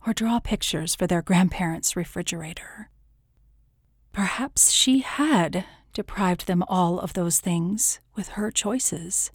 or 0.06 0.12
draw 0.12 0.40
pictures 0.40 0.94
for 0.94 1.06
their 1.06 1.22
grandparents' 1.22 1.94
refrigerator. 1.94 2.90
Perhaps 4.12 4.70
she 4.70 5.00
had 5.00 5.64
deprived 5.92 6.46
them 6.46 6.62
all 6.68 6.98
of 7.00 7.12
those 7.12 7.40
things 7.40 8.00
with 8.14 8.28
her 8.30 8.50
choices. 8.50 9.30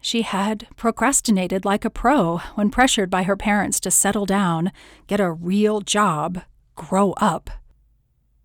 She 0.00 0.22
had 0.22 0.68
procrastinated 0.76 1.64
like 1.64 1.84
a 1.84 1.90
pro 1.90 2.38
when 2.54 2.70
pressured 2.70 3.10
by 3.10 3.24
her 3.24 3.36
parents 3.36 3.80
to 3.80 3.90
settle 3.90 4.24
down, 4.24 4.70
get 5.06 5.20
a 5.20 5.32
real 5.32 5.80
job, 5.80 6.42
grow 6.76 7.12
up. 7.14 7.50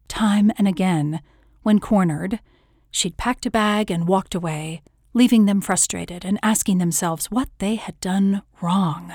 Time 0.07 0.51
and 0.57 0.67
again, 0.67 1.21
when 1.63 1.79
cornered, 1.79 2.39
she'd 2.89 3.17
packed 3.17 3.45
a 3.45 3.51
bag 3.51 3.91
and 3.91 4.07
walked 4.07 4.35
away, 4.35 4.81
leaving 5.13 5.45
them 5.45 5.61
frustrated 5.61 6.25
and 6.25 6.39
asking 6.41 6.79
themselves 6.79 7.29
what 7.29 7.49
they 7.59 7.75
had 7.75 7.99
done 7.99 8.41
wrong. 8.61 9.13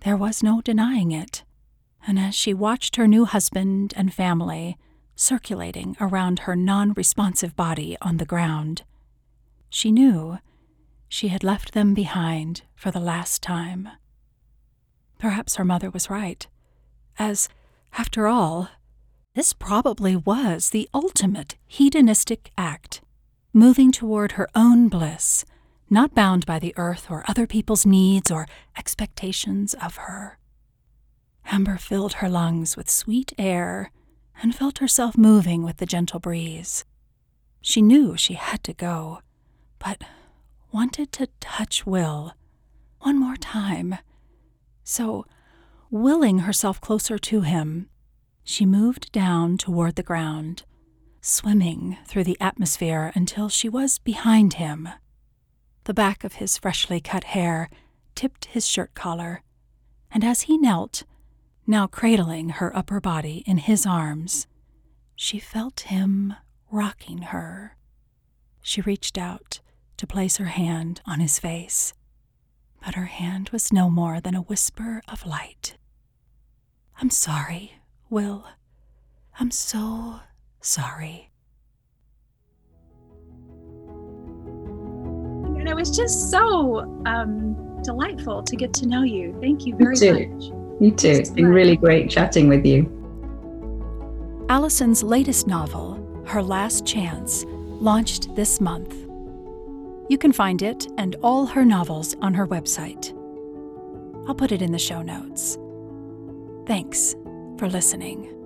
There 0.00 0.16
was 0.16 0.42
no 0.42 0.60
denying 0.60 1.10
it, 1.10 1.44
and 2.06 2.18
as 2.18 2.34
she 2.34 2.54
watched 2.54 2.96
her 2.96 3.08
new 3.08 3.24
husband 3.24 3.94
and 3.96 4.12
family 4.12 4.76
circulating 5.20 5.96
around 6.00 6.40
her 6.40 6.56
non 6.56 6.92
responsive 6.94 7.54
body 7.54 7.96
on 8.00 8.16
the 8.16 8.24
ground, 8.24 8.82
she 9.68 9.92
knew 9.92 10.38
she 11.08 11.28
had 11.28 11.44
left 11.44 11.74
them 11.74 11.92
behind 11.92 12.62
for 12.74 12.90
the 12.90 13.00
last 13.00 13.42
time. 13.42 13.88
Perhaps 15.18 15.56
her 15.56 15.64
mother 15.64 15.90
was 15.90 16.08
right, 16.08 16.46
as, 17.18 17.48
after 17.92 18.26
all, 18.26 18.70
this 19.34 19.52
probably 19.52 20.16
was 20.16 20.70
the 20.70 20.88
ultimate 20.94 21.56
hedonistic 21.66 22.50
act, 22.56 23.02
moving 23.52 23.92
toward 23.92 24.32
her 24.32 24.48
own 24.54 24.88
bliss, 24.88 25.44
not 25.90 26.14
bound 26.14 26.46
by 26.46 26.58
the 26.58 26.72
earth 26.76 27.10
or 27.10 27.24
other 27.28 27.46
people's 27.46 27.84
needs 27.84 28.30
or 28.30 28.48
expectations 28.76 29.74
of 29.74 29.96
her. 29.96 30.38
Amber 31.44 31.76
filled 31.76 32.14
her 32.14 32.28
lungs 32.28 32.76
with 32.76 32.88
sweet 32.88 33.32
air 33.36 33.90
and 34.42 34.54
felt 34.54 34.78
herself 34.78 35.16
moving 35.16 35.62
with 35.62 35.78
the 35.78 35.86
gentle 35.86 36.20
breeze. 36.20 36.84
She 37.60 37.82
knew 37.82 38.16
she 38.16 38.34
had 38.34 38.64
to 38.64 38.72
go, 38.72 39.20
but 39.78 40.02
wanted 40.72 41.12
to 41.12 41.28
touch 41.40 41.84
Will 41.84 42.32
one 43.00 43.18
more 43.18 43.36
time. 43.36 43.96
So, 44.84 45.26
willing 45.90 46.40
herself 46.40 46.80
closer 46.80 47.18
to 47.18 47.42
him, 47.42 47.88
she 48.44 48.66
moved 48.66 49.12
down 49.12 49.58
toward 49.58 49.96
the 49.96 50.02
ground, 50.02 50.64
swimming 51.20 51.98
through 52.06 52.24
the 52.24 52.40
atmosphere 52.40 53.12
until 53.14 53.48
she 53.48 53.68
was 53.68 53.98
behind 53.98 54.54
him. 54.54 54.88
The 55.84 55.94
back 55.94 56.24
of 56.24 56.34
his 56.34 56.58
freshly 56.58 57.00
cut 57.00 57.24
hair 57.24 57.70
tipped 58.14 58.46
his 58.46 58.66
shirt 58.66 58.94
collar, 58.94 59.42
and 60.10 60.24
as 60.24 60.42
he 60.42 60.58
knelt, 60.58 61.04
now 61.70 61.86
cradling 61.86 62.48
her 62.48 62.76
upper 62.76 63.00
body 63.00 63.44
in 63.46 63.56
his 63.56 63.86
arms, 63.86 64.48
she 65.14 65.38
felt 65.38 65.80
him 65.80 66.34
rocking 66.70 67.18
her. 67.18 67.76
She 68.60 68.80
reached 68.80 69.16
out 69.16 69.60
to 69.96 70.06
place 70.06 70.38
her 70.38 70.46
hand 70.46 71.00
on 71.06 71.20
his 71.20 71.38
face, 71.38 71.94
but 72.84 72.96
her 72.96 73.04
hand 73.04 73.50
was 73.50 73.72
no 73.72 73.88
more 73.88 74.20
than 74.20 74.34
a 74.34 74.42
whisper 74.42 75.00
of 75.06 75.24
light. 75.24 75.76
I'm 77.00 77.10
sorry, 77.10 77.74
Will. 78.10 78.44
I'm 79.38 79.52
so 79.52 80.20
sorry. 80.60 81.30
And 85.56 85.68
it 85.68 85.76
was 85.76 85.96
just 85.96 86.32
so 86.32 86.80
um, 87.06 87.80
delightful 87.82 88.42
to 88.42 88.56
get 88.56 88.74
to 88.74 88.86
know 88.86 89.02
you. 89.02 89.38
Thank 89.40 89.66
you 89.66 89.76
very 89.76 90.26
much. 90.26 90.59
Me 90.80 90.90
too. 90.90 91.08
It's 91.08 91.30
been 91.30 91.46
really 91.46 91.76
great 91.76 92.08
chatting 92.08 92.48
with 92.48 92.64
you. 92.64 92.88
Alison's 94.48 95.02
latest 95.02 95.46
novel, 95.46 96.24
Her 96.26 96.42
Last 96.42 96.86
Chance, 96.86 97.44
launched 97.46 98.34
this 98.34 98.60
month. 98.60 98.94
You 100.08 100.18
can 100.18 100.32
find 100.32 100.62
it 100.62 100.88
and 100.98 101.16
all 101.22 101.46
her 101.46 101.64
novels 101.64 102.16
on 102.20 102.34
her 102.34 102.46
website. 102.46 103.14
I'll 104.26 104.34
put 104.34 104.52
it 104.52 104.62
in 104.62 104.72
the 104.72 104.78
show 104.78 105.02
notes. 105.02 105.58
Thanks 106.66 107.14
for 107.58 107.68
listening. 107.68 108.39